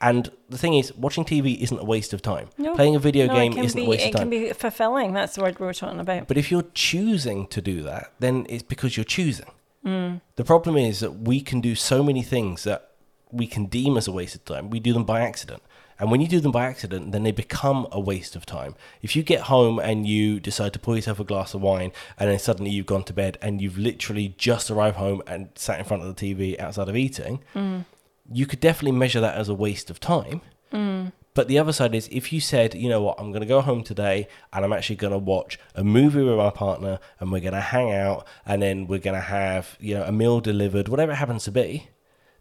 And 0.01 0.31
the 0.49 0.59
thing 0.59 0.75
is, 0.75 0.95
watching 0.95 1.25
TV 1.25 1.61
isn't 1.61 1.79
a 1.79 1.85
waste 1.85 2.13
of 2.13 2.23
time. 2.23 2.51
No. 2.57 2.75
Playing 2.75 2.95
a 2.95 3.01
video 3.01 3.27
No, 3.27 3.35
game 3.35 3.59
isn't 3.59 3.79
be, 3.79 3.85
a 3.85 3.89
waste 3.89 4.07
of 4.07 4.13
time. 4.13 4.33
It 4.33 4.39
can 4.39 4.49
be 4.49 4.53
fulfilling. 4.53 5.13
That's 5.13 5.35
the 5.35 5.43
word 5.43 5.59
we 5.59 5.67
were 5.67 5.75
talking 5.75 6.01
about. 6.01 6.29
But 6.29 6.37
if 6.37 6.51
you're 6.51 6.67
choosing 6.75 7.47
to 7.49 7.61
do 7.61 7.83
that, 7.83 8.13
then 8.21 8.47
it's 8.49 8.63
because 8.63 8.97
you're 8.97 9.05
choosing. 9.05 9.51
Mm. 9.85 10.21
The 10.37 10.45
problem 10.45 10.77
is 10.77 11.01
that 11.01 11.21
we 11.21 11.41
can 11.41 11.61
do 11.61 11.75
so 11.75 12.03
many 12.03 12.23
things 12.23 12.65
that 12.65 12.91
we 13.33 13.47
can 13.47 13.67
deem 13.67 13.97
as 13.97 14.07
a 14.07 14.13
waste 14.13 14.35
of 14.35 14.45
time. 14.45 14.71
We 14.71 14.81
do 14.81 14.93
them 14.93 15.05
by 15.05 15.21
accident. 15.21 15.63
And 16.01 16.13
when 16.13 16.21
you 16.21 16.29
do 16.29 16.39
them 16.39 16.53
by 16.53 16.67
accident, 16.67 17.11
then 17.11 17.25
they 17.25 17.33
become 17.33 17.89
a 17.91 17.99
waste 17.99 18.37
of 18.37 18.47
time. 18.47 18.77
If 19.03 19.17
you 19.17 19.25
get 19.25 19.43
home 19.43 19.81
and 19.81 20.07
you 20.07 20.39
decide 20.39 20.73
to 20.75 20.79
pour 20.79 20.95
yourself 20.95 21.19
a 21.19 21.25
glass 21.25 21.55
of 21.55 21.61
wine 21.61 21.93
and 22.17 22.31
then 22.31 22.39
suddenly 22.39 22.71
you've 22.71 22.87
gone 22.87 23.03
to 23.05 23.13
bed 23.13 23.37
and 23.43 23.61
you've 23.61 23.79
literally 23.79 24.35
just 24.39 24.71
arrived 24.71 24.97
home 24.97 25.23
and 25.27 25.49
sat 25.57 25.79
in 25.79 25.85
front 25.85 26.05
of 26.05 26.15
the 26.15 26.35
TV 26.35 26.59
outside 26.61 26.89
of 26.89 26.97
eating, 26.97 27.41
mm. 27.55 27.85
You 28.33 28.47
could 28.47 28.61
definitely 28.61 28.99
measure 28.99 29.21
that 29.21 29.37
as 29.37 29.49
a 29.49 29.55
waste 29.55 29.91
of 29.91 30.01
time. 30.01 30.41
Mm. 30.73 31.13
But 31.35 31.47
the 31.47 31.59
other 31.59 31.73
side 31.73 31.95
is 31.95 32.09
if 32.11 32.33
you 32.33 32.41
said, 32.41 32.75
you 32.75 32.89
know 32.89 33.01
what, 33.01 33.21
I'm 33.21 33.31
going 33.31 33.43
to 33.43 33.47
go 33.47 33.61
home 33.61 33.85
today 33.85 34.27
and 34.53 34.65
I'm 34.65 34.73
actually 34.73 34.97
going 34.97 35.13
to 35.13 35.19
watch 35.19 35.59
a 35.75 35.85
movie 35.85 36.23
with 36.23 36.37
my 36.37 36.51
partner 36.51 36.99
and 37.21 37.31
we're 37.31 37.41
going 37.41 37.53
to 37.53 37.61
hang 37.61 37.93
out 37.93 38.27
and 38.45 38.61
then 38.61 38.89
we're 38.89 38.99
going 38.99 39.15
to 39.15 39.21
have, 39.21 39.77
you 39.79 39.95
know, 39.95 40.03
a 40.03 40.11
meal 40.11 40.41
delivered, 40.41 40.89
whatever 40.89 41.13
it 41.13 41.17
happens 41.17 41.45
to 41.45 41.53
be, 41.53 41.91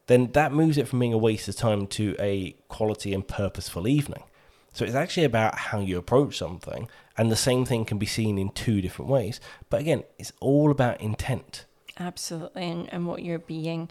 then 0.08 0.32
that 0.32 0.52
moves 0.52 0.78
it 0.78 0.88
from 0.88 1.00
being 1.00 1.14
a 1.14 1.18
waste 1.18 1.48
of 1.48 1.56
time 1.56 1.86
to 1.88 2.16
a 2.18 2.56
quality 2.70 3.14
and 3.14 3.28
purposeful 3.28 3.88
evening. 3.88 4.24
So 4.74 4.86
it's 4.86 4.96
actually 4.96 5.26
about 5.26 5.58
how 5.58 5.80
you 5.80 5.98
approach 5.98 6.38
something. 6.38 6.90
And 7.18 7.32
the 7.32 7.36
same 7.36 7.66
thing 7.66 7.86
can 7.86 7.98
be 7.98 8.06
seen 8.06 8.38
in 8.38 8.50
two 8.50 8.82
different 8.82 9.10
ways. 9.10 9.40
But 9.70 9.82
again, 9.82 10.04
it's 10.18 10.32
all 10.40 10.72
about 10.72 11.02
intent. 11.02 11.66
Absolutely, 12.00 12.70
and, 12.70 12.92
and 12.94 13.08
what 13.08 13.24
you're 13.24 13.40
being. 13.40 13.90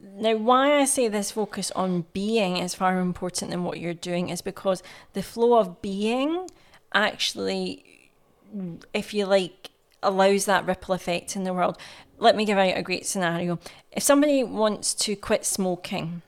Now, 0.00 0.36
why 0.36 0.78
I 0.78 0.84
say 0.84 1.08
this 1.08 1.30
focus 1.30 1.70
on 1.72 2.06
being 2.12 2.58
is 2.58 2.74
far 2.74 2.92
more 2.92 3.02
important 3.02 3.50
than 3.50 3.64
what 3.64 3.80
you're 3.80 3.94
doing 3.94 4.28
is 4.28 4.42
because 4.42 4.82
the 5.12 5.22
flow 5.22 5.58
of 5.58 5.80
being 5.80 6.48
actually, 6.92 8.10
if 8.92 9.14
you 9.14 9.26
like, 9.26 9.70
allows 10.02 10.44
that 10.44 10.66
ripple 10.66 10.94
effect 10.94 11.34
in 11.34 11.44
the 11.44 11.54
world. 11.54 11.78
Let 12.18 12.36
me 12.36 12.44
give 12.44 12.58
out 12.58 12.76
a 12.76 12.82
great 12.82 13.06
scenario. 13.06 13.58
If 13.90 14.02
somebody 14.02 14.44
wants 14.44 14.94
to 14.94 15.16
quit 15.16 15.44
smoking, 15.44 16.22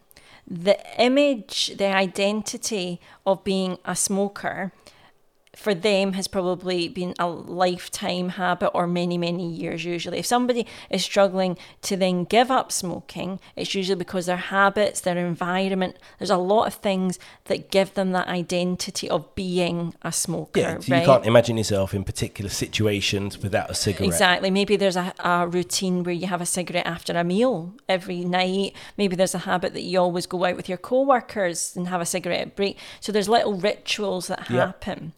the 0.46 0.78
image, 1.00 1.76
the 1.76 1.94
identity 1.94 3.00
of 3.26 3.44
being 3.44 3.78
a 3.84 3.94
smoker 3.94 4.72
for 5.56 5.74
them 5.74 6.12
has 6.12 6.28
probably 6.28 6.86
been 6.86 7.14
a 7.18 7.26
lifetime 7.26 8.28
habit 8.28 8.68
or 8.74 8.86
many, 8.86 9.16
many 9.16 9.50
years 9.50 9.86
usually. 9.86 10.18
If 10.18 10.26
somebody 10.26 10.66
is 10.90 11.02
struggling 11.02 11.56
to 11.82 11.96
then 11.96 12.24
give 12.24 12.50
up 12.50 12.70
smoking, 12.70 13.40
it's 13.56 13.74
usually 13.74 13.96
because 13.96 14.26
their 14.26 14.36
habits, 14.36 15.00
their 15.00 15.16
environment, 15.16 15.96
there's 16.18 16.30
a 16.30 16.36
lot 16.36 16.66
of 16.66 16.74
things 16.74 17.18
that 17.46 17.70
give 17.70 17.94
them 17.94 18.12
that 18.12 18.28
identity 18.28 19.08
of 19.08 19.34
being 19.34 19.94
a 20.02 20.12
smoker. 20.12 20.60
Yeah, 20.60 20.78
so 20.78 20.92
right? 20.92 21.00
you 21.00 21.06
can't 21.06 21.24
imagine 21.26 21.56
yourself 21.56 21.94
in 21.94 22.04
particular 22.04 22.50
situations 22.50 23.38
without 23.42 23.70
a 23.70 23.74
cigarette. 23.74 24.08
Exactly. 24.08 24.50
Maybe 24.50 24.76
there's 24.76 24.96
a, 24.96 25.14
a 25.20 25.48
routine 25.48 26.02
where 26.02 26.14
you 26.14 26.26
have 26.26 26.42
a 26.42 26.46
cigarette 26.46 26.86
after 26.86 27.14
a 27.14 27.24
meal 27.24 27.74
every 27.88 28.26
night. 28.26 28.74
Maybe 28.98 29.16
there's 29.16 29.34
a 29.34 29.38
habit 29.38 29.72
that 29.72 29.82
you 29.82 29.98
always 30.00 30.26
go 30.26 30.44
out 30.44 30.56
with 30.56 30.68
your 30.68 30.78
co-workers 30.78 31.74
and 31.74 31.88
have 31.88 32.02
a 32.02 32.06
cigarette 32.06 32.54
break. 32.54 32.78
So 33.00 33.10
there's 33.10 33.28
little 33.28 33.54
rituals 33.54 34.26
that 34.26 34.48
happen. 34.48 35.14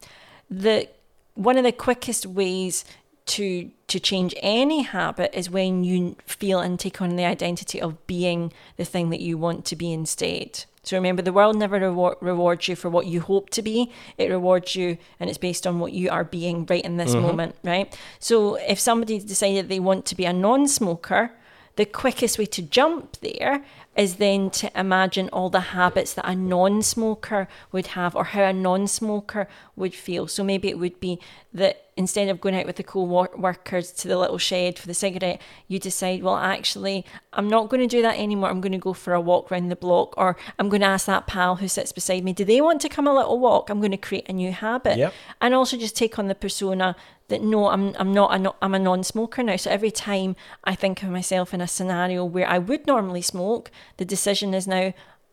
The 0.51 0.89
one 1.35 1.57
of 1.57 1.65
the 1.65 1.73
quickest 1.73 2.27
ways 2.27 2.85
to 3.27 3.71
to 3.89 4.01
change 4.01 4.35
any 4.39 4.83
habit 4.83 5.31
is 5.39 5.51
when 5.51 5.85
you 5.85 6.17
feel 6.27 6.61
and 6.61 6.79
take 6.79 7.01
on 7.01 7.17
the 7.17 7.25
identity 7.25 7.81
of 7.81 8.07
being 8.07 8.53
the 8.77 8.85
thing 8.85 9.11
that 9.11 9.21
you 9.21 9.39
want 9.39 9.65
to 9.67 9.77
be 9.77 9.93
instead. 9.93 10.65
So 10.83 10.97
remember, 10.97 11.21
the 11.21 11.35
world 11.35 11.57
never 11.57 11.79
reward, 11.79 12.17
rewards 12.21 12.67
you 12.69 12.75
for 12.75 12.89
what 12.89 13.07
you 13.07 13.21
hope 13.21 13.51
to 13.51 13.63
be. 13.63 13.93
It 14.17 14.31
rewards 14.31 14.75
you, 14.75 14.97
and 15.21 15.29
it's 15.29 15.39
based 15.39 15.67
on 15.67 15.81
what 15.81 15.93
you 15.93 16.09
are 16.09 16.25
being 16.25 16.65
right 16.65 16.85
in 16.85 16.97
this 16.97 17.13
mm-hmm. 17.13 17.27
moment, 17.27 17.57
right? 17.63 17.95
So 18.21 18.55
if 18.55 18.81
somebody 18.81 19.19
decided 19.19 19.69
they 19.69 19.81
want 19.81 20.07
to 20.07 20.15
be 20.15 20.25
a 20.25 20.33
non-smoker, 20.33 21.33
the 21.77 21.85
quickest 21.85 22.39
way 22.39 22.47
to 22.47 22.63
jump 22.63 23.19
there 23.19 23.65
is 23.99 24.17
then 24.17 24.49
to 24.49 24.71
imagine 24.79 25.29
all 25.31 25.51
the 25.51 25.61
habits 25.61 26.15
that 26.15 26.25
a 26.25 26.35
non 26.35 26.83
smoker 26.83 27.49
would 27.73 27.89
have 27.89 28.15
or 28.15 28.25
how 28.25 28.45
a 28.45 28.53
non 28.53 28.87
smoker 28.87 29.49
would 29.75 29.93
feel. 29.93 30.29
So 30.29 30.45
maybe 30.45 30.69
it 30.69 30.79
would 30.79 31.01
be 31.01 31.19
that 31.53 31.89
instead 31.97 32.29
of 32.29 32.41
going 32.41 32.55
out 32.55 32.65
with 32.65 32.77
the 32.77 32.85
co 32.85 33.03
workers 33.03 33.91
to 33.91 34.07
the 34.07 34.17
little 34.17 34.39
shed 34.39 34.79
for 34.79 34.87
the 34.87 34.95
cigarette, 34.95 35.43
you 35.67 35.81
decide, 35.81 36.23
well, 36.23 36.37
actually, 36.37 37.05
I'm 37.33 37.49
not 37.49 37.69
going 37.69 37.81
to 37.81 37.89
do 37.89 38.01
that 38.03 38.19
anymore. 38.19 38.51
I'm 38.51 38.61
going 38.61 38.73
to 38.73 38.79
go 38.79 38.93
for 38.93 39.15
a 39.15 39.21
walk 39.21 39.51
around 39.51 39.69
the 39.69 39.77
block, 39.77 40.15
or 40.17 40.37
I'm 40.61 40.69
going 40.69 40.83
to 40.83 40.87
ask 40.87 41.07
that 41.07 41.27
pal 41.27 41.57
who 41.57 41.67
sits 41.67 41.91
beside 41.91 42.23
me, 42.23 42.33
do 42.33 42.45
they 42.45 42.61
want 42.61 42.81
to 42.83 42.89
come 42.89 43.09
a 43.09 43.15
little 43.15 43.41
walk? 43.41 43.69
I'm 43.69 43.81
going 43.81 43.91
to 43.91 43.97
create 43.97 44.29
a 44.29 44.33
new 44.33 44.53
habit. 44.53 44.97
Yep. 44.97 45.13
And 45.41 45.55
also 45.55 45.77
just 45.77 45.97
take 45.97 46.21
on 46.21 46.29
the 46.29 46.37
persona 46.37 46.95
that 47.29 47.43
no, 47.43 47.69
I'm 47.69 47.95
I'm 47.99 48.13
not 48.13 48.41
a, 48.41 48.55
I'm 48.61 48.75
a 48.75 48.79
non-smoker 48.79 49.43
now. 49.43 49.57
So 49.57 49.71
every 49.71 49.91
time 49.91 50.37
I 50.65 50.75
think 50.75 51.03
of 51.03 51.11
myself 51.11 51.55
in 51.55 51.61
a 51.61 51.69
scenario 51.69 52.25
where 52.25 52.49
I 52.49 52.59
would 52.59 52.87
normally 52.87 53.23
smoke, 53.23 53.71
the 53.97 54.05
decision 54.05 54.55
is 54.55 54.67
now 54.67 54.93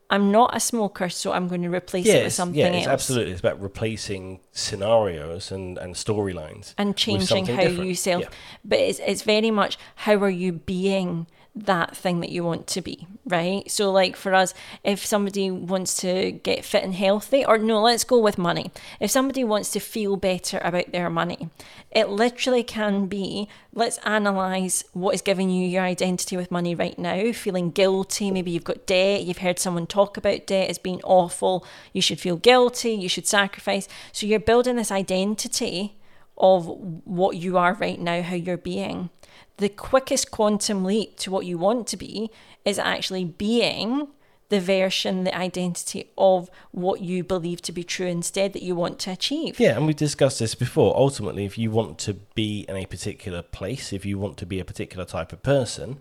I'm 0.10 0.32
not 0.32 0.56
a 0.56 0.60
smoker, 0.60 1.10
so 1.10 1.32
I'm 1.32 1.48
going 1.48 1.64
to 1.64 1.70
replace 1.70 2.06
it 2.06 2.26
with 2.26 2.34
something 2.34 2.60
yeah, 2.60 2.68
it's 2.68 2.86
else. 2.86 2.94
absolutely. 2.94 3.32
It's 3.32 3.40
about 3.40 3.60
replacing 3.60 4.40
scenarios 4.52 5.52
and, 5.52 5.80
and 5.80 5.96
storylines 5.96 6.76
and 6.78 6.96
changing 6.96 7.48
how 7.48 7.64
different. 7.64 7.88
you 7.88 7.96
self. 7.96 8.22
Yeah. 8.22 8.30
But 8.64 8.80
it's 8.80 9.00
it's 9.00 9.24
very 9.24 9.50
much 9.50 9.78
how 9.96 10.16
are 10.18 10.30
you 10.30 10.52
being 10.52 11.28
that 11.56 11.96
thing 11.96 12.20
that 12.20 12.32
you 12.32 12.44
want 12.44 12.68
to 12.68 12.82
be, 12.82 13.08
right? 13.26 13.70
So 13.72 13.90
like 13.90 14.18
for 14.18 14.34
us, 14.34 14.54
if 14.84 15.06
somebody 15.06 15.50
wants 15.50 15.96
to 15.98 16.32
get 16.32 16.66
fit 16.66 16.84
and 16.84 16.94
healthy, 16.94 17.46
or 17.46 17.58
no, 17.58 17.82
let's 17.82 18.04
go 18.04 18.20
with 18.20 18.38
money. 18.38 18.72
If 19.00 19.10
somebody 19.10 19.44
wants 19.46 19.72
to 19.72 19.80
feel 19.80 20.18
better 20.18 20.60
about 20.64 20.92
their 20.92 21.10
money, 21.10 21.50
it 21.92 22.10
literally 22.10 22.64
can 22.64 23.06
be 23.06 23.48
let's 23.74 24.00
analyze 24.00 24.84
what 24.92 25.16
is 25.16 25.22
giving 25.22 25.50
you 25.50 25.66
your 25.66 25.84
identity 25.84 26.36
with 26.36 26.52
money 26.52 26.76
right 26.76 27.00
now, 27.00 27.32
feeling 27.32 27.72
guilty, 27.72 28.32
maybe 28.32 28.52
you've 28.52 28.64
got 28.66 28.86
debt, 28.86 29.24
you've 29.24 29.38
heard 29.38 29.60
someone 29.60 29.88
talk 29.88 30.18
about 30.18 30.46
debt 30.46 30.70
as 30.70 30.78
being 30.78 31.02
awful, 31.04 31.66
you 31.94 32.02
should 32.02 32.20
feel 32.20 32.36
guilty, 32.36 32.92
you 32.92 33.08
should 33.08 33.28
sacrifice. 33.28 33.88
So 34.12 34.28
you're 34.28 34.40
building 34.40 34.76
this 34.76 34.92
identity 34.92 35.96
of 36.38 36.66
what 37.06 37.38
you 37.38 37.58
are 37.58 37.74
right 37.74 38.00
now, 38.00 38.22
how 38.22 38.36
you're 38.36 38.58
being. 38.58 39.10
The 39.58 39.70
quickest 39.70 40.32
quantum 40.32 40.84
leap 40.84 41.18
to 41.20 41.32
what 41.32 41.46
you 41.46 41.58
want 41.58 41.88
to 41.88 41.98
be 41.98 42.30
is 42.66 42.78
actually 42.78 43.24
being 43.26 44.10
the 44.50 44.60
version, 44.60 45.24
the 45.24 45.36
identity 45.36 46.12
of 46.18 46.50
what 46.72 47.02
you 47.02 47.24
believe 47.24 47.62
to 47.64 47.72
be 47.72 47.84
true 47.84 48.06
instead 48.06 48.54
that 48.54 48.62
you 48.62 48.76
want 48.76 49.00
to 49.00 49.12
achieve. 49.12 49.60
Yeah, 49.60 49.76
and 49.76 49.88
we've 49.88 49.96
discussed 49.96 50.40
this 50.40 50.54
before. 50.54 50.96
Ultimately, 50.96 51.46
if 51.46 51.58
you 51.58 51.72
want 51.72 51.98
to 52.00 52.14
be 52.14 52.66
in 52.70 52.76
a 52.76 52.86
particular 52.86 53.42
place, 53.42 53.92
if 53.92 54.06
you 54.06 54.20
want 54.20 54.38
to 54.38 54.46
be 54.46 54.60
a 54.60 54.66
particular 54.66 55.04
type 55.06 55.34
of 55.34 55.42
person, 55.42 55.98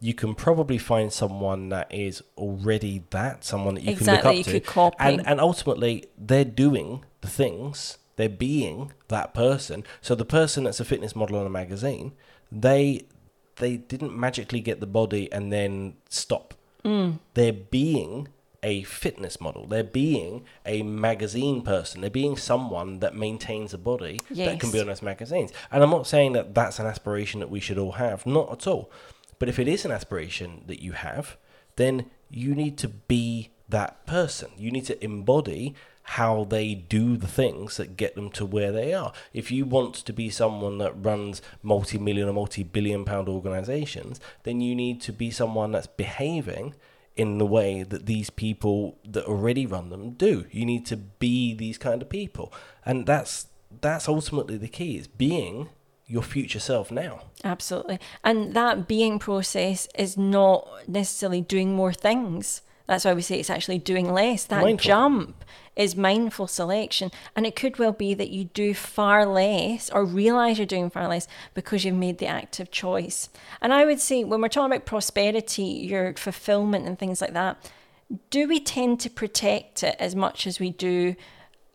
you 0.00 0.12
can 0.12 0.34
probably 0.34 0.76
find 0.78 1.12
someone 1.12 1.70
that 1.70 1.92
is 1.92 2.22
already 2.36 3.04
that, 3.10 3.42
someone 3.42 3.74
that 3.76 3.84
you 3.84 3.90
Exactly, 3.92 4.20
can 4.20 4.36
look 4.36 4.46
up 4.46 4.52
could 4.52 4.64
to. 4.64 4.70
copy. 4.70 4.96
And 5.00 5.26
and 5.26 5.40
ultimately 5.40 6.04
they're 6.18 6.44
doing 6.44 7.04
the 7.22 7.28
things, 7.28 7.96
they're 8.18 8.28
being 8.28 8.92
that 9.06 9.32
person. 9.32 9.84
So 10.02 10.14
the 10.16 10.24
person 10.24 10.64
that's 10.64 10.80
a 10.80 10.84
fitness 10.84 11.14
model 11.14 11.38
on 11.38 11.46
a 11.46 11.50
magazine, 11.50 12.12
they 12.50 13.06
they 13.56 13.76
didn't 13.76 14.14
magically 14.14 14.60
get 14.60 14.80
the 14.80 14.86
body 14.86 15.32
and 15.32 15.52
then 15.52 15.94
stop. 16.08 16.54
Mm. 16.84 17.20
They're 17.34 17.52
being 17.52 18.28
a 18.62 18.82
fitness 18.82 19.40
model. 19.40 19.66
They're 19.66 19.84
being 19.84 20.44
a 20.66 20.82
magazine 20.82 21.62
person. 21.62 22.00
They're 22.00 22.10
being 22.10 22.36
someone 22.36 22.98
that 22.98 23.14
maintains 23.14 23.72
a 23.72 23.78
body 23.78 24.18
that 24.30 24.58
can 24.58 24.72
be 24.72 24.80
on 24.80 24.88
those 24.88 25.02
magazines. 25.02 25.52
And 25.70 25.82
I'm 25.82 25.90
not 25.90 26.08
saying 26.08 26.32
that 26.32 26.54
that's 26.54 26.80
an 26.80 26.86
aspiration 26.86 27.38
that 27.38 27.50
we 27.50 27.60
should 27.60 27.78
all 27.78 27.92
have, 27.92 28.26
not 28.26 28.50
at 28.50 28.66
all. 28.66 28.90
But 29.38 29.48
if 29.48 29.60
it 29.60 29.68
is 29.68 29.84
an 29.84 29.92
aspiration 29.92 30.64
that 30.66 30.82
you 30.82 30.92
have, 30.92 31.36
then 31.76 32.10
you 32.30 32.54
need 32.54 32.76
to 32.78 32.88
be 32.88 33.50
that 33.68 34.04
person. 34.06 34.50
You 34.56 34.72
need 34.72 34.86
to 34.86 35.04
embody 35.04 35.74
how 36.12 36.44
they 36.44 36.74
do 36.74 37.18
the 37.18 37.26
things 37.26 37.76
that 37.76 37.96
get 37.96 38.14
them 38.14 38.30
to 38.30 38.46
where 38.46 38.72
they 38.72 38.94
are. 38.94 39.12
If 39.34 39.50
you 39.50 39.66
want 39.66 39.94
to 39.94 40.12
be 40.12 40.30
someone 40.30 40.78
that 40.78 41.04
runs 41.04 41.42
multi 41.62 41.98
million 41.98 42.28
or 42.28 42.32
multi 42.32 42.62
billion 42.62 43.04
pound 43.04 43.28
organizations, 43.28 44.18
then 44.44 44.62
you 44.62 44.74
need 44.74 45.02
to 45.02 45.12
be 45.12 45.30
someone 45.30 45.72
that's 45.72 45.86
behaving 45.86 46.74
in 47.14 47.36
the 47.36 47.44
way 47.44 47.82
that 47.82 48.06
these 48.06 48.30
people 48.30 48.96
that 49.04 49.26
already 49.26 49.66
run 49.66 49.90
them 49.90 50.12
do. 50.12 50.46
You 50.50 50.64
need 50.64 50.86
to 50.86 50.96
be 50.96 51.52
these 51.52 51.76
kind 51.76 52.00
of 52.00 52.08
people. 52.08 52.54
And 52.86 53.04
that's 53.06 53.48
that's 53.82 54.08
ultimately 54.08 54.56
the 54.56 54.68
key 54.68 54.96
is 54.96 55.06
being 55.06 55.68
your 56.06 56.22
future 56.22 56.60
self 56.60 56.90
now. 56.90 57.20
Absolutely. 57.44 58.00
And 58.24 58.54
that 58.54 58.88
being 58.88 59.18
process 59.18 59.86
is 59.94 60.16
not 60.16 60.66
necessarily 60.88 61.42
doing 61.42 61.74
more 61.74 61.92
things. 61.92 62.62
That's 62.88 63.04
why 63.04 63.12
we 63.12 63.20
say 63.20 63.38
it's 63.38 63.50
actually 63.50 63.78
doing 63.78 64.12
less. 64.12 64.44
That 64.44 64.62
Mindful. 64.62 64.88
jump 64.88 65.44
is 65.76 65.94
mindful 65.94 66.46
selection. 66.46 67.12
And 67.36 67.46
it 67.46 67.54
could 67.54 67.78
well 67.78 67.92
be 67.92 68.14
that 68.14 68.30
you 68.30 68.44
do 68.44 68.72
far 68.74 69.26
less 69.26 69.90
or 69.90 70.04
realize 70.04 70.58
you're 70.58 70.66
doing 70.66 70.90
far 70.90 71.06
less 71.06 71.28
because 71.52 71.84
you've 71.84 71.94
made 71.94 72.18
the 72.18 72.26
active 72.26 72.70
choice. 72.70 73.28
And 73.60 73.74
I 73.74 73.84
would 73.84 74.00
say 74.00 74.24
when 74.24 74.40
we're 74.40 74.48
talking 74.48 74.72
about 74.72 74.86
prosperity, 74.86 75.62
your 75.62 76.14
fulfillment 76.14 76.86
and 76.86 76.98
things 76.98 77.20
like 77.20 77.34
that, 77.34 77.70
do 78.30 78.48
we 78.48 78.58
tend 78.58 79.00
to 79.00 79.10
protect 79.10 79.82
it 79.82 79.94
as 79.98 80.16
much 80.16 80.46
as 80.46 80.58
we 80.58 80.70
do 80.70 81.14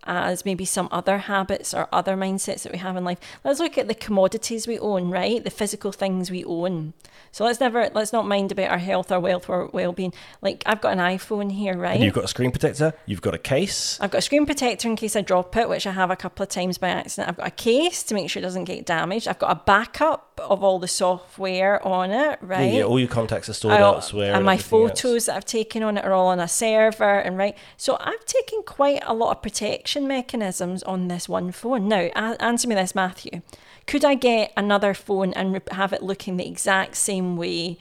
as 0.06 0.46
maybe 0.46 0.66
some 0.66 0.88
other 0.92 1.18
habits 1.20 1.74
or 1.74 1.88
other 1.92 2.16
mindsets 2.16 2.64
that 2.64 2.72
we 2.72 2.80
have 2.80 2.96
in 2.96 3.04
life. 3.04 3.20
Let's 3.44 3.60
look 3.60 3.78
at 3.78 3.88
the 3.88 3.96
commodities 3.96 4.68
we 4.68 4.78
own, 4.80 5.10
right? 5.10 5.44
The 5.44 5.50
physical 5.50 5.92
things 5.92 6.30
we 6.32 6.44
own. 6.46 6.94
So 7.32 7.44
let's 7.46 7.60
never 7.60 7.90
let's 7.94 8.14
not 8.14 8.28
mind 8.28 8.52
about 8.52 8.70
our 8.70 8.78
health 8.78 9.12
or 9.12 9.20
wealth 9.20 9.50
or 9.50 9.68
well-being. 9.74 10.14
Like 10.42 10.64
I've 10.66 10.82
got 10.82 10.94
an 10.94 11.00
iPhone 11.00 11.52
here, 11.52 11.76
right? 11.78 11.96
And 11.96 12.04
you've 12.04 12.14
got 12.14 12.24
a 12.26 12.28
screen 12.28 12.52
protector, 12.52 12.94
you've 13.06 13.22
got 13.22 13.34
a 13.34 13.40
case. 13.40 13.98
I've 14.02 14.12
got 14.12 14.20
a 14.20 14.22
screen 14.22 14.46
protector 14.46 14.88
in 14.88 14.96
case 14.96 15.16
I 15.16 15.22
drop 15.22 15.56
it, 15.56 15.68
which 15.70 15.88
I 15.88 15.92
have 15.92 16.12
a 16.12 16.16
couple 16.16 16.44
of 16.44 16.50
times 16.50 16.78
by 16.78 16.90
accident. 16.90 17.30
I've 17.30 17.38
got 17.38 17.48
a 17.48 17.52
case 17.52 18.04
to 18.04 18.14
make 18.14 18.30
sure 18.30 18.40
it 18.40 18.44
doesn't 18.44 18.66
get 18.66 18.86
damaged. 18.86 19.28
I've 19.28 19.40
got 19.40 19.52
a 19.52 19.62
backup 19.66 20.40
of 20.44 20.64
all 20.64 20.80
the 20.80 20.88
software 20.88 21.86
on 21.86 22.12
it, 22.12 22.40
right? 22.42 22.74
yeah, 22.74 22.84
all 22.84 23.00
your 23.00 23.08
contacts 23.10 23.50
are 23.50 23.54
stored 23.54 23.76
I- 23.76 23.80
elsewhere. 23.82 24.34
and 24.34 24.46
my 24.46 24.54
everything 24.54 24.82
else. 24.90 25.02
photos 25.02 25.26
that 25.28 25.36
I've 25.38 25.46
taken 25.46 25.84
on 25.84 25.98
it 25.98 26.06
are 26.06 26.14
all 26.14 26.28
on 26.28 26.40
a 26.40 26.48
server 26.48 27.20
and 27.20 27.38
right. 27.38 27.56
So 27.78 27.98
I've 28.00 28.26
taken 28.26 28.64
quite 28.64 29.02
a 29.06 29.14
lot 29.14 29.32
of 29.36 29.42
protection 29.44 29.93
mechanisms 30.02 30.84
on 30.84 31.08
this 31.08 31.28
one 31.30 31.52
phone. 31.52 31.88
Now, 31.88 32.10
a- 32.16 32.42
answer 32.42 32.68
me 32.68 32.76
this, 32.76 32.96
Matthew. 32.96 33.42
Could 33.88 34.06
I 34.06 34.16
get 34.16 34.54
another 34.56 34.94
phone 34.94 35.34
and 35.34 35.54
re- 35.54 35.62
have 35.72 35.94
it 35.94 36.04
looking 36.04 36.38
the 36.38 36.48
exact 36.48 36.96
same 36.96 37.38
way 37.38 37.78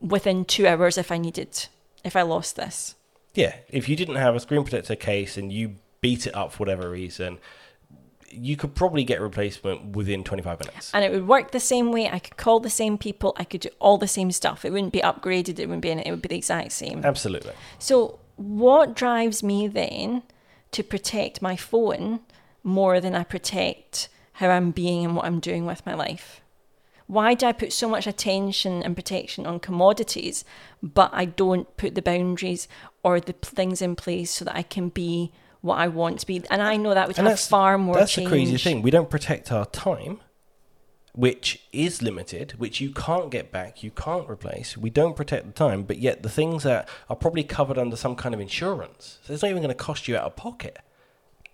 within 0.00 0.44
two 0.44 0.66
hours 0.66 0.98
if 0.98 1.10
I 1.10 1.18
needed, 1.18 1.66
if 2.04 2.16
I 2.16 2.22
lost 2.22 2.56
this? 2.56 2.94
Yeah, 3.34 3.56
if 3.68 3.88
you 3.88 3.96
didn't 3.96 4.16
have 4.16 4.34
a 4.34 4.40
screen 4.40 4.62
protector 4.62 4.96
case 4.96 5.36
and 5.36 5.52
you 5.52 5.76
beat 6.00 6.26
it 6.26 6.34
up 6.34 6.52
for 6.52 6.58
whatever 6.58 6.90
reason, 6.90 7.38
you 8.30 8.56
could 8.56 8.74
probably 8.74 9.04
get 9.04 9.18
a 9.18 9.22
replacement 9.22 9.96
within 9.96 10.22
25 10.22 10.60
minutes. 10.60 10.90
And 10.92 11.04
it 11.04 11.12
would 11.12 11.26
work 11.26 11.50
the 11.50 11.60
same 11.60 11.92
way. 11.92 12.08
I 12.08 12.18
could 12.18 12.36
call 12.36 12.60
the 12.60 12.70
same 12.70 12.98
people. 12.98 13.34
I 13.36 13.44
could 13.44 13.60
do 13.62 13.70
all 13.78 13.98
the 13.98 14.08
same 14.08 14.30
stuff. 14.32 14.64
It 14.64 14.72
wouldn't 14.72 14.92
be 14.92 15.00
upgraded. 15.00 15.58
It 15.58 15.66
wouldn't 15.66 15.82
be. 15.82 15.90
It 15.90 16.10
would 16.10 16.22
be 16.22 16.28
the 16.28 16.36
exact 16.36 16.72
same. 16.72 17.04
Absolutely. 17.04 17.52
So, 17.78 18.18
what 18.36 18.94
drives 18.94 19.42
me 19.42 19.66
then 19.66 20.22
to 20.72 20.82
protect 20.82 21.42
my 21.42 21.56
phone 21.56 22.20
more 22.62 23.00
than 23.00 23.14
I 23.14 23.24
protect 23.24 24.08
how 24.34 24.48
I'm 24.50 24.70
being 24.70 25.04
and 25.04 25.16
what 25.16 25.24
I'm 25.24 25.40
doing 25.40 25.66
with 25.66 25.84
my 25.86 25.94
life? 25.94 26.40
Why 27.06 27.32
do 27.32 27.46
I 27.46 27.52
put 27.52 27.72
so 27.72 27.88
much 27.88 28.06
attention 28.06 28.82
and 28.82 28.94
protection 28.94 29.46
on 29.46 29.60
commodities, 29.60 30.44
but 30.82 31.10
I 31.14 31.24
don't 31.24 31.74
put 31.78 31.94
the 31.94 32.02
boundaries 32.02 32.68
or 33.02 33.18
the 33.18 33.32
things 33.32 33.80
in 33.80 33.96
place 33.96 34.30
so 34.30 34.44
that 34.44 34.54
I 34.54 34.62
can 34.62 34.90
be 34.90 35.32
what 35.62 35.78
I 35.78 35.88
want 35.88 36.20
to 36.20 36.26
be? 36.26 36.42
And 36.50 36.60
I 36.60 36.76
know 36.76 36.92
that 36.92 37.08
would 37.08 37.18
And 37.18 37.26
have 37.26 37.40
far 37.40 37.78
more 37.78 37.94
That's 37.94 38.12
change. 38.12 38.26
the 38.26 38.30
crazy 38.30 38.58
thing. 38.58 38.82
We 38.82 38.90
don't 38.90 39.08
protect 39.08 39.50
our 39.50 39.64
time, 39.66 40.20
which 41.18 41.66
is 41.72 42.00
limited, 42.00 42.52
which 42.58 42.80
you 42.80 42.92
can't 42.92 43.28
get 43.28 43.50
back, 43.50 43.82
you 43.82 43.90
can't 43.90 44.30
replace. 44.30 44.76
We 44.76 44.88
don't 44.88 45.16
protect 45.16 45.46
the 45.46 45.52
time, 45.52 45.82
but 45.82 45.98
yet 45.98 46.22
the 46.22 46.28
things 46.28 46.62
that 46.62 46.88
are 47.10 47.16
probably 47.16 47.42
covered 47.42 47.76
under 47.76 47.96
some 47.96 48.14
kind 48.14 48.36
of 48.36 48.40
insurance, 48.40 49.18
so 49.24 49.32
it's 49.32 49.42
not 49.42 49.48
even 49.48 49.60
going 49.60 49.76
to 49.76 49.84
cost 49.84 50.06
you 50.06 50.16
out 50.16 50.26
of 50.26 50.36
pocket. 50.36 50.78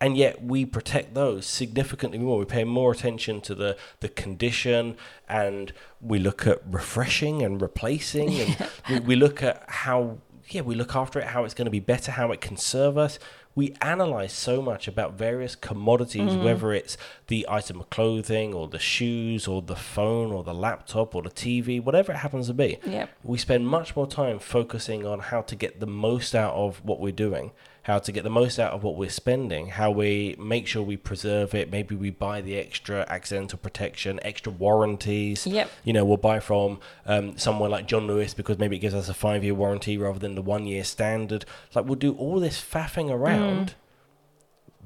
And 0.03 0.19
yet 0.19 0.45
we 0.45 0.67
protect 0.67 1.15
those 1.15 1.47
significantly 1.47 2.19
more. 2.19 2.37
We 2.37 2.45
pay 2.45 2.65
more 2.65 2.93
attention 2.93 3.41
to 3.41 3.55
the, 3.55 3.79
the 4.01 4.11
condition 4.11 4.99
and 5.31 5.73
we 5.99 6.19
look 6.19 6.47
at 6.47 6.61
refreshing 6.71 7.41
and 7.41 7.63
replacing 7.63 8.39
and 8.39 8.69
we, 8.91 9.01
we 9.01 9.17
look 9.17 9.43
at 9.43 9.65
how 9.67 10.19
yeah, 10.51 10.61
we 10.61 10.75
look 10.75 10.95
after 10.95 11.19
it, 11.21 11.29
how 11.29 11.45
it's 11.45 11.55
going 11.55 11.65
to 11.65 11.71
be 11.71 11.81
better, 11.81 12.13
how 12.13 12.33
it 12.33 12.43
can 12.43 12.59
serve 12.59 12.99
us. 12.99 13.19
We 13.55 13.75
analyze 13.81 14.33
so 14.33 14.61
much 14.61 14.89
about 14.89 15.15
various 15.15 15.55
commodities, 15.55 16.33
Mm. 16.33 16.43
whether 16.45 16.73
it's 16.73 16.97
the 17.29 17.47
item 17.49 17.81
of 17.81 17.89
clothing 17.91 18.53
or 18.53 18.67
the 18.69 18.79
shoes 18.79 19.47
or 19.47 19.63
the 19.63 19.77
phone 19.77 20.33
or 20.33 20.43
the 20.43 20.55
laptop 20.55 21.15
or 21.15 21.23
the 21.23 21.31
TV, 21.31 21.79
whatever 21.81 22.13
it 22.13 22.17
happens 22.17 22.49
to 22.49 22.55
be. 22.55 22.79
Yep. 22.85 23.11
We 23.23 23.39
spend 23.39 23.69
much 23.69 23.95
more 23.95 24.07
time 24.09 24.39
focusing 24.41 25.07
on 25.07 25.21
how 25.21 25.43
to 25.43 25.55
get 25.55 25.79
the 25.81 25.87
most 25.87 26.35
out 26.35 26.55
of 26.55 26.85
what 26.85 26.99
we're 27.01 27.13
doing, 27.13 27.53
how 27.85 27.99
to 27.99 28.13
get 28.13 28.25
the 28.25 28.31
most 28.31 28.59
out 28.59 28.73
of 28.73 28.83
what 28.83 28.97
we're 28.97 29.11
spending, 29.11 29.69
how 29.69 29.91
we 29.91 30.35
make 30.39 30.67
sure 30.67 30.83
we 30.83 30.97
preserve 30.97 31.55
it. 31.55 31.71
Maybe 31.71 31.95
we 31.95 32.09
buy 32.09 32.41
the 32.41 32.57
extra 32.57 33.05
accidental 33.11 33.59
protection, 33.59 34.19
extra 34.23 34.51
warranties. 34.51 35.47
Yep. 35.47 35.71
You 35.85 35.93
know, 35.93 36.05
we'll 36.05 36.17
buy 36.17 36.41
from 36.41 36.81
um, 37.05 37.37
somewhere 37.37 37.69
like 37.69 37.87
John 37.87 38.07
Lewis 38.07 38.33
because 38.33 38.59
maybe 38.59 38.77
it 38.77 38.79
gives 38.81 38.95
us 38.95 39.11
a 39.11 39.15
five 39.15 39.45
year 39.45 39.55
warranty 39.55 39.99
rather 39.99 40.19
than 40.19 40.35
the 40.35 40.41
one 40.41 40.67
year 40.67 40.83
standard. 40.83 41.45
Like, 41.75 41.85
we'll 41.85 41.97
do 41.97 42.15
all 42.15 42.41
this 42.41 42.59
faffing 42.59 43.11
around, 43.11 43.75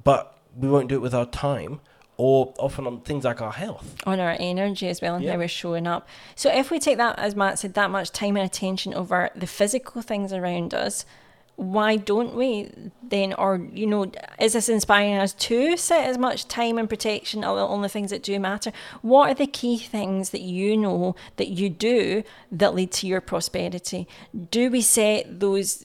but 0.03 0.37
we 0.57 0.69
won't 0.69 0.89
do 0.89 0.97
it 0.97 1.01
with 1.03 1.15
our 1.15 1.27
time 1.27 1.81
or 2.17 2.53
often 2.59 2.85
on 2.85 3.01
things 3.03 3.23
like 3.25 3.41
our 3.41 3.53
health. 3.53 3.95
on 4.07 4.19
our 4.19 4.35
energy 4.41 4.89
as 4.89 5.01
well 5.01 5.15
and 5.15 5.25
Yeah. 5.25 5.33
how 5.33 5.39
we're 5.39 5.47
showing 5.47 5.87
up. 5.87 6.09
So 6.35 6.51
if 6.53 6.69
we 6.73 6.81
take 6.81 6.97
that, 6.97 7.17
as 7.17 7.37
Matt 7.37 7.61
said, 7.61 7.75
that 7.75 7.93
much 7.93 8.11
time 8.11 8.37
and 8.37 8.45
attention 8.45 8.93
over 8.93 9.31
the 9.37 9.47
physical 9.47 10.03
things 10.03 10.33
around 10.33 10.75
us, 10.75 11.05
why 11.59 11.97
don't 11.97 12.37
we 12.37 12.71
then, 13.03 13.33
or 13.33 13.57
you 13.73 13.85
know, 13.85 14.13
is 14.41 14.53
this 14.53 14.69
inspiring 14.69 15.15
us 15.15 15.33
to 15.33 15.77
set 15.77 16.09
as 16.09 16.17
much 16.17 16.47
time 16.47 16.79
and 16.79 16.89
protection 16.89 17.43
on 17.43 17.83
the 17.83 17.89
things 17.89 18.11
that 18.11 18.23
do 18.23 18.39
matter? 18.39 18.71
What 19.03 19.31
are 19.31 19.35
the 19.35 19.49
key 19.49 19.77
things 19.77 20.31
that 20.31 20.41
you 20.41 20.77
know 20.77 21.17
that 21.37 21.49
you 21.49 21.69
do 21.69 22.23
that 22.53 22.77
lead 22.77 22.93
to 22.93 23.09
your 23.09 23.21
prosperity? 23.21 24.07
Do 24.51 24.71
we 24.71 24.81
set 24.81 25.41
those 25.41 25.85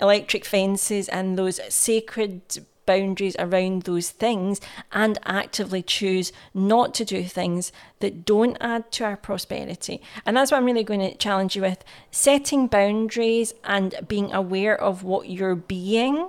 electric 0.00 0.44
fences 0.44 1.08
and 1.08 1.36
those 1.36 1.60
sacred 1.74 2.64
boundaries 2.86 3.36
around 3.38 3.82
those 3.82 4.10
things 4.10 4.60
and 4.92 5.18
actively 5.24 5.82
choose 5.82 6.32
not 6.52 6.94
to 6.94 7.04
do 7.04 7.24
things 7.24 7.72
that 8.00 8.24
don't 8.24 8.56
add 8.60 8.90
to 8.92 9.04
our 9.04 9.16
prosperity. 9.16 10.02
And 10.26 10.36
that's 10.36 10.50
what 10.50 10.58
I'm 10.58 10.64
really 10.64 10.84
going 10.84 11.00
to 11.00 11.16
challenge 11.16 11.56
you 11.56 11.62
with 11.62 11.84
setting 12.10 12.66
boundaries 12.66 13.54
and 13.64 13.94
being 14.06 14.32
aware 14.32 14.80
of 14.80 15.02
what 15.02 15.28
you're 15.28 15.54
being 15.54 16.28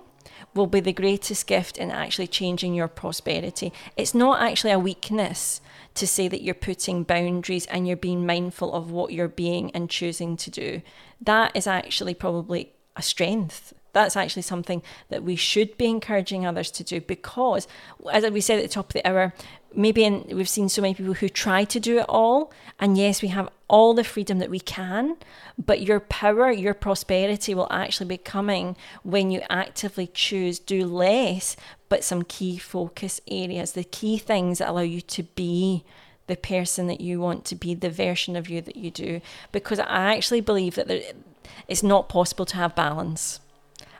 will 0.53 0.67
be 0.67 0.79
the 0.79 0.93
greatest 0.93 1.47
gift 1.47 1.77
in 1.77 1.91
actually 1.91 2.27
changing 2.27 2.73
your 2.73 2.87
prosperity. 2.87 3.73
It's 3.97 4.15
not 4.15 4.41
actually 4.41 4.71
a 4.71 4.79
weakness 4.79 5.59
to 5.95 6.07
say 6.07 6.27
that 6.27 6.41
you're 6.41 6.53
putting 6.53 7.03
boundaries 7.03 7.65
and 7.67 7.87
you're 7.87 7.97
being 7.97 8.25
mindful 8.25 8.73
of 8.73 8.91
what 8.91 9.11
you're 9.11 9.27
being 9.27 9.71
and 9.71 9.89
choosing 9.89 10.37
to 10.37 10.49
do. 10.49 10.81
That 11.21 11.51
is 11.55 11.67
actually 11.67 12.13
probably 12.13 12.73
a 12.95 13.01
strength. 13.01 13.73
That's 13.95 14.17
actually 14.17 14.41
something 14.41 14.83
that 15.07 15.23
we 15.23 15.37
should 15.37 15.77
be 15.77 15.85
encouraging 15.85 16.45
others 16.45 16.69
to 16.71 16.83
do 16.83 16.99
because, 16.99 17.65
as 18.11 18.29
we 18.29 18.41
said 18.41 18.59
at 18.59 18.63
the 18.63 18.67
top 18.67 18.87
of 18.87 18.93
the 18.93 19.07
hour, 19.07 19.33
maybe 19.73 20.03
in, 20.03 20.25
we've 20.33 20.49
seen 20.49 20.67
so 20.67 20.81
many 20.81 20.93
people 20.93 21.13
who 21.13 21.29
try 21.29 21.63
to 21.63 21.79
do 21.79 21.99
it 21.99 22.05
all. 22.09 22.51
And 22.77 22.97
yes, 22.97 23.21
we 23.21 23.29
have 23.29 23.47
all 23.69 23.93
the 23.93 24.03
freedom 24.03 24.39
that 24.39 24.49
we 24.49 24.59
can, 24.59 25.15
but 25.57 25.79
your 25.79 26.01
power, 26.01 26.51
your 26.51 26.73
prosperity 26.73 27.55
will 27.55 27.71
actually 27.71 28.07
be 28.07 28.17
coming 28.17 28.75
when 29.03 29.31
you 29.31 29.41
actively 29.49 30.07
choose 30.07 30.59
do 30.59 30.85
less, 30.85 31.55
but 31.87 32.03
some 32.03 32.23
key 32.23 32.57
focus 32.57 33.21
areas, 33.29 33.71
the 33.71 33.85
key 33.85 34.17
things 34.17 34.57
that 34.57 34.71
allow 34.71 34.81
you 34.81 34.99
to 34.99 35.23
be 35.23 35.85
the 36.27 36.35
person 36.35 36.87
that 36.87 36.99
you 36.99 37.21
want 37.21 37.45
to 37.45 37.55
be, 37.55 37.73
the 37.73 37.89
version 37.89 38.35
of 38.35 38.49
you 38.49 38.59
that 38.59 38.75
you 38.75 38.91
do. 38.91 39.21
Because 39.53 39.79
I 39.79 40.15
actually 40.17 40.41
believe 40.41 40.75
that 40.75 40.89
there, 40.89 41.13
it's 41.69 41.81
not 41.81 42.09
possible 42.09 42.45
to 42.47 42.57
have 42.57 42.75
balance. 42.75 43.39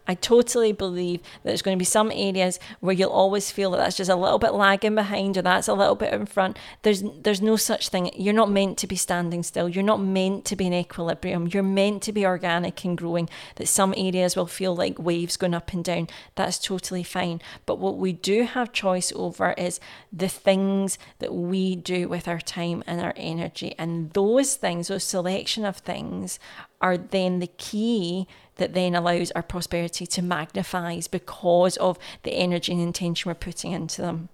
I 0.08 0.16
totally 0.16 0.72
believe 0.72 1.22
that 1.22 1.50
there's 1.50 1.62
going 1.62 1.78
to 1.78 1.80
be 1.80 1.86
some 1.86 2.12
areas 2.12 2.60
where 2.80 2.94
you'll 2.94 3.10
always 3.10 3.52
feel 3.52 3.72
that 3.72 3.78
that's 3.78 3.98
just 3.98 4.10
a 4.10 4.16
little 4.16 4.40
bit 4.40 4.54
lagging 4.54 4.96
behind 4.96 5.38
or 5.38 5.42
that's 5.42 5.68
a 5.68 5.74
little 5.74 5.96
bit 5.96 6.14
in 6.14 6.26
front. 6.26 6.58
There's 6.84 7.04
there's 7.22 7.42
no 7.42 7.56
such 7.56 7.90
thing. 7.90 8.12
You're 8.16 8.34
not 8.34 8.52
meant 8.52 8.78
to 8.80 8.88
be 8.88 8.96
standing 8.96 9.44
still. 9.44 9.68
You're 9.70 9.84
not 9.84 10.02
meant 10.02 10.46
to 10.46 10.56
be 10.56 10.68
in 10.68 10.74
equilibrium. 10.74 11.48
You're 11.48 11.64
meant 11.64 12.04
to 12.04 12.12
be 12.12 12.26
organic 12.26 12.84
and 12.86 12.98
growing. 12.98 13.30
That 13.56 13.68
some 13.68 13.94
areas 13.98 14.36
will 14.36 14.48
feel 14.48 14.76
like 14.76 15.00
waves 15.00 15.38
going 15.38 15.54
up 15.54 15.74
and 15.74 15.84
down. 15.84 16.08
That's 16.36 16.60
totally 16.60 17.04
fine. 17.04 17.42
But 17.66 17.80
what 17.80 17.98
we 17.98 18.14
do 18.14 18.44
have 18.44 18.72
choice 18.72 19.12
over 19.16 19.54
is 19.54 19.80
the 20.12 20.30
things 20.30 20.98
that 21.20 21.34
we 21.34 21.76
do 21.76 22.08
with 22.08 22.28
our 22.28 22.40
time 22.40 22.84
and 22.86 23.02
our 23.02 23.14
energy. 23.16 23.76
And 23.78 24.12
those 24.14 24.56
things, 24.56 24.88
those 24.88 25.04
selection 25.04 25.66
of 25.66 25.78
things 25.78 26.40
are 26.82 26.98
then 26.98 27.40
the 27.40 27.48
key 27.48 28.28
that 28.56 28.74
then 28.74 28.96
allows 28.96 29.32
our 29.32 29.44
prosperity 29.44 30.06
to 30.06 30.22
magnifies 30.22 31.08
because 31.08 31.78
of 31.78 31.98
the 32.24 32.32
energy 32.32 32.72
and 32.72 32.82
intention 32.82 33.30
we're 33.30 33.36
putting 33.36 33.72
into 33.72 34.02
them. 34.02 34.30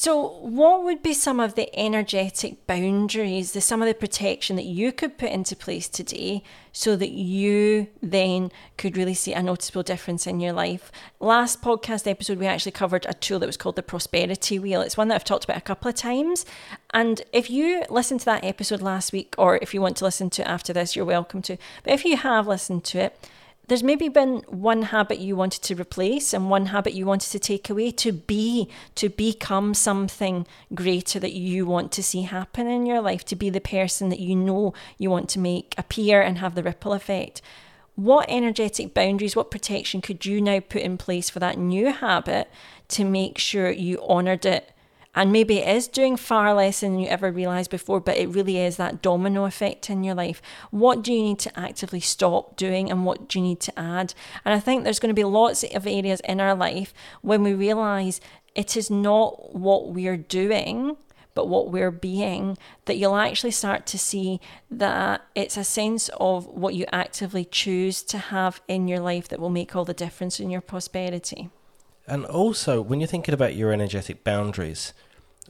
So, 0.00 0.28
what 0.42 0.84
would 0.84 1.02
be 1.02 1.12
some 1.12 1.40
of 1.40 1.56
the 1.56 1.76
energetic 1.76 2.68
boundaries, 2.68 3.50
the 3.50 3.60
some 3.60 3.82
of 3.82 3.88
the 3.88 3.94
protection 3.94 4.54
that 4.54 4.64
you 4.64 4.92
could 4.92 5.18
put 5.18 5.32
into 5.32 5.56
place 5.56 5.88
today 5.88 6.44
so 6.70 6.94
that 6.94 7.10
you 7.10 7.88
then 8.00 8.52
could 8.76 8.96
really 8.96 9.14
see 9.14 9.32
a 9.32 9.42
noticeable 9.42 9.82
difference 9.82 10.24
in 10.28 10.38
your 10.38 10.52
life? 10.52 10.92
Last 11.18 11.62
podcast 11.62 12.08
episode, 12.08 12.38
we 12.38 12.46
actually 12.46 12.70
covered 12.70 13.06
a 13.08 13.14
tool 13.14 13.40
that 13.40 13.48
was 13.48 13.56
called 13.56 13.74
the 13.74 13.82
Prosperity 13.82 14.60
Wheel. 14.60 14.82
It's 14.82 14.96
one 14.96 15.08
that 15.08 15.16
I've 15.16 15.24
talked 15.24 15.42
about 15.42 15.56
a 15.56 15.62
couple 15.62 15.88
of 15.88 15.96
times. 15.96 16.46
And 16.94 17.22
if 17.32 17.50
you 17.50 17.82
listened 17.90 18.20
to 18.20 18.26
that 18.26 18.44
episode 18.44 18.80
last 18.80 19.12
week, 19.12 19.34
or 19.36 19.56
if 19.56 19.74
you 19.74 19.80
want 19.82 19.96
to 19.96 20.04
listen 20.04 20.30
to 20.30 20.42
it 20.42 20.48
after 20.48 20.72
this, 20.72 20.94
you're 20.94 21.04
welcome 21.04 21.42
to. 21.42 21.56
But 21.82 21.94
if 21.94 22.04
you 22.04 22.16
have 22.18 22.46
listened 22.46 22.84
to 22.84 23.00
it, 23.00 23.28
there's 23.68 23.82
maybe 23.82 24.08
been 24.08 24.38
one 24.48 24.82
habit 24.82 25.18
you 25.18 25.36
wanted 25.36 25.62
to 25.62 25.74
replace 25.74 26.32
and 26.32 26.50
one 26.50 26.66
habit 26.66 26.94
you 26.94 27.04
wanted 27.04 27.30
to 27.30 27.38
take 27.38 27.68
away 27.68 27.90
to 27.90 28.12
be 28.12 28.68
to 28.94 29.10
become 29.10 29.74
something 29.74 30.46
greater 30.74 31.20
that 31.20 31.34
you 31.34 31.66
want 31.66 31.92
to 31.92 32.02
see 32.02 32.22
happen 32.22 32.66
in 32.66 32.86
your 32.86 33.02
life 33.02 33.24
to 33.26 33.36
be 33.36 33.50
the 33.50 33.60
person 33.60 34.08
that 34.08 34.20
you 34.20 34.34
know 34.34 34.72
you 34.96 35.10
want 35.10 35.28
to 35.28 35.38
make 35.38 35.74
appear 35.76 36.20
and 36.20 36.38
have 36.38 36.54
the 36.54 36.62
ripple 36.62 36.94
effect. 36.94 37.42
What 37.94 38.26
energetic 38.28 38.94
boundaries 38.94 39.36
what 39.36 39.50
protection 39.50 40.00
could 40.00 40.24
you 40.24 40.40
now 40.40 40.60
put 40.60 40.82
in 40.82 40.96
place 40.96 41.28
for 41.28 41.38
that 41.40 41.58
new 41.58 41.92
habit 41.92 42.50
to 42.88 43.04
make 43.04 43.36
sure 43.36 43.70
you 43.70 44.02
honored 44.08 44.46
it 44.46 44.72
and 45.18 45.32
maybe 45.32 45.58
it 45.58 45.76
is 45.76 45.88
doing 45.88 46.16
far 46.16 46.54
less 46.54 46.78
than 46.78 47.00
you 47.00 47.08
ever 47.08 47.32
realized 47.32 47.72
before, 47.72 47.98
but 47.98 48.16
it 48.16 48.28
really 48.28 48.58
is 48.58 48.76
that 48.76 49.02
domino 49.02 49.46
effect 49.46 49.90
in 49.90 50.04
your 50.04 50.14
life. 50.14 50.40
What 50.70 51.02
do 51.02 51.12
you 51.12 51.20
need 51.20 51.40
to 51.40 51.58
actively 51.58 51.98
stop 51.98 52.56
doing 52.56 52.88
and 52.88 53.04
what 53.04 53.26
do 53.26 53.40
you 53.40 53.44
need 53.44 53.58
to 53.62 53.76
add? 53.76 54.14
And 54.44 54.54
I 54.54 54.60
think 54.60 54.84
there's 54.84 55.00
going 55.00 55.10
to 55.10 55.20
be 55.20 55.24
lots 55.24 55.64
of 55.64 55.88
areas 55.88 56.20
in 56.20 56.40
our 56.40 56.54
life 56.54 56.94
when 57.20 57.42
we 57.42 57.52
realize 57.52 58.20
it 58.54 58.76
is 58.76 58.92
not 58.92 59.56
what 59.56 59.88
we're 59.92 60.16
doing 60.16 60.96
but 61.34 61.46
what 61.46 61.70
we're 61.70 61.92
being, 61.92 62.58
that 62.86 62.96
you'll 62.96 63.14
actually 63.14 63.52
start 63.52 63.86
to 63.86 63.96
see 63.96 64.40
that 64.68 65.24
it's 65.36 65.56
a 65.56 65.62
sense 65.62 66.10
of 66.18 66.46
what 66.46 66.74
you 66.74 66.84
actively 66.90 67.44
choose 67.44 68.02
to 68.02 68.18
have 68.18 68.60
in 68.66 68.88
your 68.88 68.98
life 68.98 69.28
that 69.28 69.38
will 69.38 69.48
make 69.48 69.76
all 69.76 69.84
the 69.84 69.94
difference 69.94 70.40
in 70.40 70.50
your 70.50 70.60
prosperity. 70.60 71.48
And 72.08 72.24
also, 72.24 72.80
when 72.80 72.98
you're 73.00 73.06
thinking 73.06 73.34
about 73.34 73.54
your 73.54 73.70
energetic 73.70 74.24
boundaries, 74.24 74.94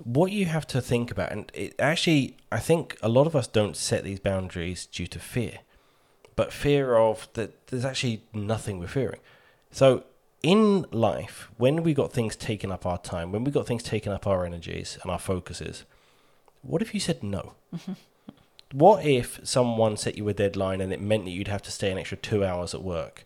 what 0.04 0.32
you 0.32 0.46
have 0.46 0.66
to 0.68 0.80
think 0.80 1.10
about, 1.10 1.32
and 1.32 1.50
it 1.54 1.74
actually, 1.78 2.36
I 2.50 2.58
think 2.58 2.96
a 3.02 3.08
lot 3.08 3.26
of 3.26 3.34
us 3.34 3.46
don't 3.46 3.76
set 3.76 4.04
these 4.04 4.20
boundaries 4.20 4.86
due 4.86 5.06
to 5.08 5.18
fear, 5.18 5.60
but 6.36 6.52
fear 6.52 6.96
of 6.96 7.28
that 7.34 7.66
there's 7.68 7.84
actually 7.84 8.22
nothing 8.32 8.78
we're 8.78 8.86
fearing. 8.86 9.20
So, 9.70 10.04
in 10.42 10.86
life, 10.92 11.50
when 11.56 11.82
we 11.82 11.94
got 11.94 12.12
things 12.12 12.36
taking 12.36 12.70
up 12.70 12.86
our 12.86 12.98
time, 12.98 13.32
when 13.32 13.44
we 13.44 13.50
got 13.50 13.66
things 13.66 13.82
taking 13.82 14.12
up 14.12 14.26
our 14.26 14.46
energies 14.46 14.98
and 15.02 15.10
our 15.10 15.18
focuses, 15.18 15.84
what 16.62 16.80
if 16.80 16.94
you 16.94 17.00
said 17.00 17.22
no? 17.22 17.54
what 18.72 19.04
if 19.04 19.40
someone 19.42 19.96
set 19.96 20.16
you 20.16 20.28
a 20.28 20.34
deadline 20.34 20.80
and 20.80 20.92
it 20.92 21.00
meant 21.00 21.24
that 21.24 21.32
you'd 21.32 21.48
have 21.48 21.62
to 21.62 21.72
stay 21.72 21.90
an 21.90 21.98
extra 21.98 22.16
two 22.16 22.44
hours 22.44 22.74
at 22.74 22.82
work 22.82 23.24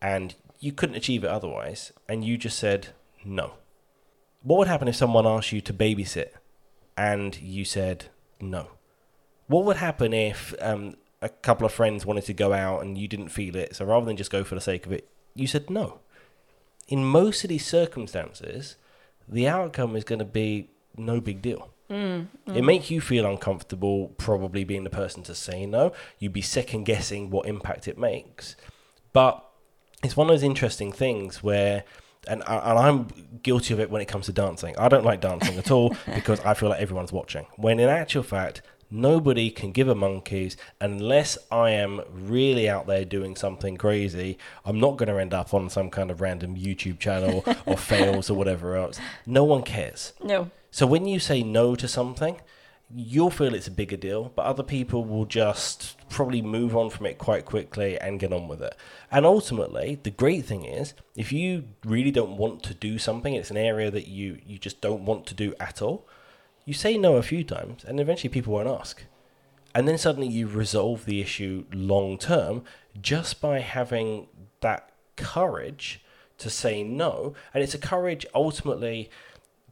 and 0.00 0.34
you 0.58 0.72
couldn't 0.72 0.96
achieve 0.96 1.22
it 1.22 1.30
otherwise, 1.30 1.92
and 2.08 2.24
you 2.24 2.36
just 2.36 2.58
said 2.58 2.88
no? 3.24 3.54
What 4.42 4.58
would 4.58 4.68
happen 4.68 4.88
if 4.88 4.96
someone 4.96 5.26
asked 5.26 5.52
you 5.52 5.60
to 5.60 5.72
babysit 5.72 6.30
and 6.96 7.40
you 7.40 7.64
said 7.64 8.06
no? 8.40 8.68
What 9.46 9.64
would 9.64 9.76
happen 9.76 10.12
if 10.12 10.54
um, 10.60 10.96
a 11.20 11.28
couple 11.28 11.66
of 11.66 11.72
friends 11.72 12.06
wanted 12.06 12.24
to 12.24 12.32
go 12.32 12.52
out 12.52 12.82
and 12.82 12.98
you 12.98 13.08
didn't 13.08 13.28
feel 13.28 13.56
it? 13.56 13.76
So 13.76 13.84
rather 13.84 14.06
than 14.06 14.16
just 14.16 14.30
go 14.30 14.44
for 14.44 14.54
the 14.54 14.60
sake 14.60 14.86
of 14.86 14.92
it, 14.92 15.08
you 15.34 15.46
said 15.46 15.70
no. 15.70 16.00
In 16.88 17.04
most 17.04 17.44
of 17.44 17.48
these 17.48 17.64
circumstances, 17.66 18.76
the 19.28 19.46
outcome 19.48 19.94
is 19.96 20.04
going 20.04 20.18
to 20.18 20.24
be 20.24 20.70
no 20.96 21.20
big 21.20 21.40
deal. 21.40 21.70
It 22.56 22.64
makes 22.64 22.90
you 22.90 23.00
feel 23.02 23.26
uncomfortable, 23.26 24.08
probably 24.16 24.64
being 24.64 24.82
the 24.84 24.90
person 24.90 25.22
to 25.24 25.34
say 25.34 25.66
no. 25.66 25.92
You'd 26.18 26.32
be 26.32 26.40
second 26.42 26.84
guessing 26.84 27.28
what 27.30 27.46
impact 27.46 27.86
it 27.86 27.98
makes. 27.98 28.56
But 29.12 29.44
it's 30.02 30.16
one 30.16 30.28
of 30.28 30.32
those 30.32 30.42
interesting 30.42 30.90
things 30.90 31.42
where, 31.42 31.84
and, 32.28 32.42
I- 32.46 32.70
and 32.70 32.78
I'm 32.78 33.08
guilty 33.42 33.74
of 33.74 33.80
it 33.80 33.90
when 33.90 34.00
it 34.02 34.06
comes 34.08 34.26
to 34.26 34.32
dancing. 34.32 34.76
I 34.78 34.88
don't 34.88 35.04
like 35.04 35.20
dancing 35.20 35.56
at 35.58 35.70
all 35.70 35.96
because 36.14 36.40
I 36.40 36.54
feel 36.54 36.68
like 36.68 36.80
everyone's 36.80 37.12
watching. 37.12 37.46
When 37.56 37.80
in 37.80 37.88
actual 37.88 38.22
fact, 38.22 38.62
Nobody 38.94 39.48
can 39.50 39.72
give 39.72 39.88
a 39.88 39.94
monkeys 39.94 40.54
unless 40.78 41.38
I 41.50 41.70
am 41.70 42.02
really 42.12 42.68
out 42.68 42.86
there 42.86 43.06
doing 43.06 43.36
something 43.36 43.78
crazy. 43.78 44.36
I'm 44.66 44.78
not 44.78 44.98
going 44.98 45.08
to 45.08 45.18
end 45.18 45.32
up 45.32 45.54
on 45.54 45.70
some 45.70 45.88
kind 45.88 46.10
of 46.10 46.20
random 46.20 46.56
YouTube 46.56 46.98
channel 46.98 47.42
or 47.64 47.76
fails 47.78 48.28
or 48.28 48.34
whatever 48.34 48.76
else. 48.76 49.00
No 49.24 49.44
one 49.44 49.62
cares. 49.62 50.12
No. 50.22 50.50
So 50.70 50.86
when 50.86 51.06
you 51.06 51.20
say 51.20 51.42
no 51.42 51.74
to 51.74 51.88
something, 51.88 52.38
you'll 52.94 53.30
feel 53.30 53.54
it's 53.54 53.66
a 53.66 53.72
bigger 53.72 53.96
deal, 53.96 54.32
but 54.34 54.44
other 54.44 54.62
people 54.62 55.04
will 55.04 55.24
just 55.24 55.96
probably 56.08 56.42
move 56.42 56.76
on 56.76 56.90
from 56.90 57.06
it 57.06 57.18
quite 57.18 57.44
quickly 57.44 57.98
and 57.98 58.20
get 58.20 58.32
on 58.32 58.48
with 58.48 58.60
it. 58.62 58.76
And 59.10 59.24
ultimately, 59.24 59.98
the 60.02 60.10
great 60.10 60.44
thing 60.44 60.64
is, 60.64 60.94
if 61.16 61.32
you 61.32 61.64
really 61.84 62.10
don't 62.10 62.36
want 62.36 62.62
to 62.64 62.74
do 62.74 62.98
something, 62.98 63.34
it's 63.34 63.50
an 63.50 63.56
area 63.56 63.90
that 63.90 64.08
you 64.08 64.38
you 64.44 64.58
just 64.58 64.80
don't 64.80 65.04
want 65.04 65.26
to 65.26 65.34
do 65.34 65.54
at 65.58 65.80
all. 65.80 66.06
You 66.64 66.74
say 66.74 66.98
no 66.98 67.16
a 67.16 67.22
few 67.22 67.44
times, 67.44 67.84
and 67.84 67.98
eventually 67.98 68.28
people 68.28 68.52
won't 68.52 68.68
ask. 68.68 69.04
And 69.74 69.88
then 69.88 69.98
suddenly 69.98 70.28
you 70.28 70.46
resolve 70.46 71.06
the 71.06 71.20
issue 71.20 71.64
long 71.72 72.18
term 72.18 72.62
just 73.00 73.40
by 73.40 73.60
having 73.60 74.28
that 74.60 74.90
courage 75.16 76.04
to 76.38 76.50
say 76.50 76.82
no. 76.82 77.34
And 77.54 77.62
it's 77.62 77.74
a 77.74 77.78
courage 77.78 78.26
ultimately 78.34 79.10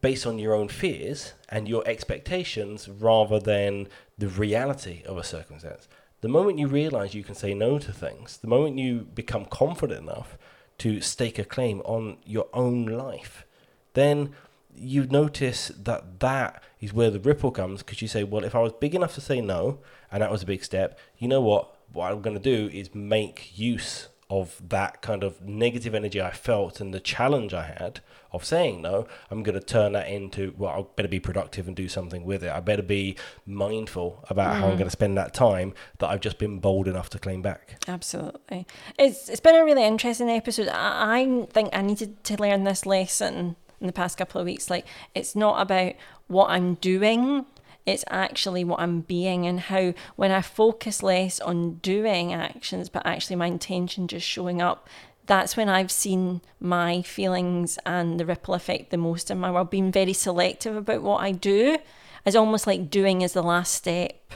based 0.01 0.27
on 0.27 0.39
your 0.39 0.55
own 0.55 0.69
fears 0.69 1.35
and 1.49 1.69
your 1.69 1.87
expectations 1.87 2.89
rather 2.89 3.39
than 3.39 3.89
the 4.17 4.29
reality 4.29 5.03
of 5.07 5.19
a 5.19 5.25
circumstance. 5.25 5.89
The 6.21 6.29
moment 6.29 6.59
you 6.59 6.67
realize 6.67 7.15
you 7.15 7.25
can 7.25 7.35
say 7.35 7.55
no 7.55 7.79
to 7.79 7.93
things, 7.93 8.37
the 8.39 8.49
moment 8.49 8.79
you 8.79 9.01
become 9.15 9.47
confident 9.47 10.01
enough 10.03 10.37
to 10.79 11.01
stake 11.01 11.39
a 11.39 11.45
claim 11.45 11.81
on 11.81 12.19
your 12.25 12.49
own 12.53 12.87
life, 12.87 13.47
then 13.95 14.31
you 14.75 15.07
notice 15.07 15.69
that 15.69 16.21
that 16.21 16.63
is 16.81 16.93
where 16.93 17.11
the 17.11 17.21
ripple 17.21 17.51
comes 17.51 17.83
because 17.83 18.01
you 18.01 18.09
say, 18.09 18.25
well, 18.25 18.45
if 18.45 18.55
I 18.55 18.61
was 18.61 18.73
big 18.73 18.95
enough 18.95 19.15
to 19.15 19.21
say 19.21 19.41
no, 19.41 19.81
and 20.11 20.23
that 20.23 20.31
was 20.31 20.43
a 20.43 20.47
big 20.47 20.65
step, 20.65 20.99
you 21.19 21.29
know 21.29 21.41
what? 21.41 21.77
What 21.93 22.13
I'm 22.13 22.23
going 22.23 22.37
to 22.37 22.43
do 22.43 22.71
is 22.73 22.95
make 22.95 23.59
use 23.59 24.09
of 24.31 24.63
that 24.69 25.03
kind 25.03 25.25
of 25.25 25.43
negative 25.43 25.95
energy 25.95 26.23
I 26.23 26.31
felt 26.31 26.81
and 26.81 26.95
the 26.95 27.01
challenge 27.01 27.53
I 27.53 27.65
had 27.65 28.01
of 28.33 28.45
saying 28.45 28.81
no, 28.81 29.09
I'm 29.29 29.43
going 29.43 29.59
to 29.59 29.65
turn 29.65 29.93
that 29.93 30.09
into, 30.09 30.55
well, 30.57 30.71
I 30.71 30.85
better 30.95 31.09
be 31.09 31.19
productive 31.19 31.67
and 31.67 31.77
do 31.77 31.89
something 31.89 32.25
with 32.25 32.45
it. 32.45 32.51
I 32.51 32.61
better 32.61 32.83
be 32.83 33.17
mindful 33.45 34.25
about 34.31 34.55
mm. 34.55 34.61
how 34.61 34.67
I'm 34.69 34.77
going 34.77 34.85
to 34.85 34.91
spend 34.91 35.19
that 35.19 35.35
time 35.35 35.75
that 35.99 36.09
I've 36.09 36.21
just 36.21 36.39
been 36.39 36.61
bold 36.61 36.87
enough 36.87 37.11
to 37.11 37.19
claim 37.19 37.43
back. 37.43 37.83
Absolutely. 37.89 38.69
It's, 38.97 39.29
it's 39.29 39.41
been 39.41 39.57
a 39.57 39.65
really 39.65 39.85
interesting 39.85 40.31
episode. 40.31 40.69
I, 40.69 41.21
I 41.21 41.47
think 41.51 41.71
I 41.73 41.83
needed 41.83 42.23
to 42.25 42.37
learn 42.37 42.63
this 42.63 42.87
lesson 42.87 43.57
in 43.81 43.89
the 43.89 43.93
past 43.93 44.17
couple 44.17 44.41
of 44.41 44.45
weeks. 44.45 44.71
Like, 44.71 44.87
it's 45.13 45.35
not 45.35 45.61
about 45.61 45.95
what 46.29 46.51
I'm 46.51 46.75
doing 46.75 47.47
it's 47.87 48.05
actually 48.09 48.65
what 48.65 48.81
I'm 48.81 49.01
being 49.01 49.47
and 49.47 49.61
how 49.61 49.95
when 50.17 50.31
I 50.31 50.43
focus 50.43 51.03
less 51.03 51.41
on 51.41 51.75
doing 51.75 52.33
actions, 52.33 52.89
but 52.89 53.07
actually 53.07 53.37
my 53.37 53.47
intention 53.47 54.09
just 54.09 54.27
showing 54.27 54.61
up, 54.61 54.89
that's 55.27 55.57
when 55.57 55.69
I've 55.69 55.91
seen 55.91 56.41
my 56.59 57.03
feelings 57.03 57.79
and 57.87 58.19
the 58.19 58.27
ripple 58.27 58.55
effect 58.55 58.91
the 58.91 58.97
most 58.97 59.31
in 59.31 59.39
my 59.39 59.51
world. 59.51 59.71
Being 59.71 59.93
very 59.93 60.13
selective 60.13 60.77
about 60.77 61.03
what 61.03 61.23
I 61.23 61.33
do 61.33 61.79
is 62.25 62.37
almost 62.37 62.67
like 62.67 62.91
doing 62.91 63.23
is 63.23 63.33
the 63.33 63.43
last 63.43 63.75
step. 63.75 64.33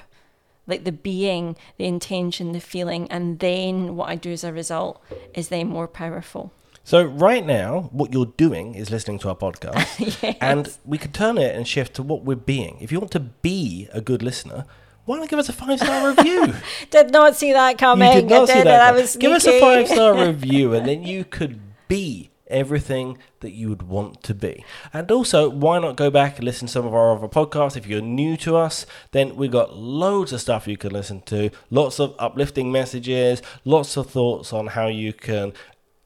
Like 0.67 0.85
the 0.85 0.93
being, 0.93 1.57
the 1.77 1.85
intention, 1.85 2.53
the 2.53 2.61
feeling, 2.61 3.11
and 3.11 3.39
then 3.39 3.97
what 3.97 4.09
I 4.09 4.15
do 4.15 4.33
as 4.33 4.45
a 4.45 4.53
result 4.53 5.03
is 5.35 5.49
then 5.49 5.69
more 5.69 5.87
powerful. 5.87 6.53
So 6.87 7.03
right 7.03 7.45
now, 7.45 7.89
what 7.93 8.13
you're 8.13 8.35
doing 8.37 8.75
is 8.75 8.91
listening 8.91 9.19
to 9.21 9.31
our 9.31 9.35
podcast, 9.35 10.23
yes. 10.23 10.37
and 10.39 10.71
we 10.85 10.99
could 10.99 11.15
turn 11.15 11.39
it 11.39 11.57
and 11.57 11.67
shift 11.67 11.95
to 11.95 12.03
what 12.03 12.25
we're 12.25 12.37
being. 12.37 12.77
If 12.79 12.93
you 12.93 13.01
want 13.01 13.11
to 13.13 13.21
be 13.21 13.89
a 13.95 14.03
good 14.03 14.23
listener, 14.23 14.67
why 15.07 15.19
not 15.19 15.31
give 15.31 15.39
us 15.39 15.49
a 15.49 15.55
five 15.55 15.79
star 15.79 16.09
review? 16.15 16.53
did 16.91 17.11
not 17.11 17.37
see 17.37 17.55
that 17.55 17.79
coming. 17.79 18.09
You 18.09 18.21
did 18.21 18.29
not 18.29 18.49
see 18.49 18.55
that. 18.55 18.65
that 18.65 18.95
was 18.95 19.17
give 19.17 19.33
us 19.33 19.47
a 19.47 19.59
five 19.61 19.89
star 19.89 20.15
review, 20.27 20.75
and 20.75 20.87
then 20.87 21.03
you 21.03 21.25
could 21.25 21.59
be 21.89 22.31
everything 22.49 23.17
that 23.41 23.53
you 23.53 23.71
would 23.71 23.83
want 23.83 24.23
to 24.23 24.35
be. 24.35 24.63
And 24.93 25.11
also, 25.11 25.49
why 25.49 25.79
not 25.79 25.97
go 25.97 26.11
back 26.11 26.37
and 26.37 26.45
listen 26.45 26.67
to 26.67 26.73
some 26.73 26.87
of 26.87 26.95
our 26.95 27.17
other 27.17 27.29
podcasts? 27.29 27.79
If 27.79 27.87
you're 27.87 28.03
new 28.03 28.37
to 28.39 28.57
us, 28.57 28.85
then 29.13 29.37
we've 29.37 29.51
got 29.51 29.75
loads 29.75 30.35
of 30.35 30.41
stuff 30.43 30.69
you 30.69 30.77
can 30.77 30.93
listen 30.93 31.23
to, 31.23 31.51
lots 31.71 31.99
of 31.99 32.15
uplifting 32.19 32.71
messages, 32.71 33.41
lots 33.65 33.97
of 33.97 34.11
thoughts 34.11 34.53
on 34.53 34.69
how 34.69 34.87
you 34.87 35.15
can 35.15 35.55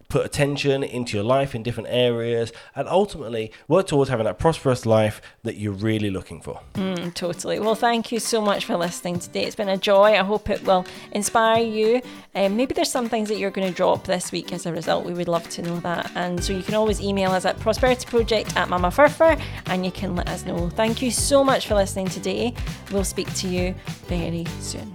put 0.08 0.24
attention 0.24 0.82
into 0.82 1.16
your 1.16 1.24
life 1.24 1.54
in 1.54 1.62
different 1.62 1.88
areas, 1.90 2.52
and 2.74 2.88
ultimately 2.88 3.52
work 3.68 3.86
towards 3.86 4.10
having 4.10 4.24
that 4.24 4.38
prosperous 4.38 4.86
life 4.86 5.20
that 5.42 5.56
you're 5.56 5.72
really 5.72 6.10
looking 6.10 6.40
for. 6.40 6.60
Mm, 6.74 7.12
totally. 7.14 7.60
Well, 7.60 7.74
thank 7.74 8.10
you 8.10 8.18
so 8.18 8.40
much 8.40 8.64
for 8.64 8.76
listening 8.76 9.18
today. 9.18 9.44
It's 9.44 9.56
been 9.56 9.68
a 9.68 9.76
joy. 9.76 10.14
I 10.14 10.24
hope 10.24 10.48
it 10.48 10.64
will 10.64 10.86
inspire 11.12 11.62
you. 11.62 12.00
Um, 12.34 12.56
maybe 12.56 12.74
there's 12.74 12.90
some 12.90 13.08
things 13.08 13.28
that 13.28 13.38
you're 13.38 13.50
going 13.50 13.68
to 13.68 13.74
drop 13.74 14.04
this 14.04 14.32
week 14.32 14.52
as 14.52 14.64
a 14.64 14.72
result. 14.72 15.04
We 15.04 15.12
would 15.12 15.28
love 15.28 15.48
to 15.50 15.62
know 15.62 15.78
that. 15.80 16.10
And 16.14 16.42
so 16.42 16.52
you 16.52 16.62
can 16.62 16.74
always 16.74 17.00
email 17.00 17.32
us 17.32 17.44
at 17.44 17.58
prosperityproject 17.58 18.56
at 18.56 18.68
Mama 18.68 18.90
Furfur 18.90 19.40
and 19.66 19.84
you 19.84 19.92
can 19.92 20.16
let 20.16 20.28
us 20.28 20.46
know. 20.46 20.70
Thank 20.70 21.02
you 21.02 21.10
so 21.10 21.44
much 21.44 21.66
for 21.66 21.74
listening 21.74 22.08
today. 22.08 22.54
We'll 22.92 23.04
speak 23.04 23.32
to 23.34 23.48
you 23.48 23.74
very 24.06 24.46
soon. 24.60 24.94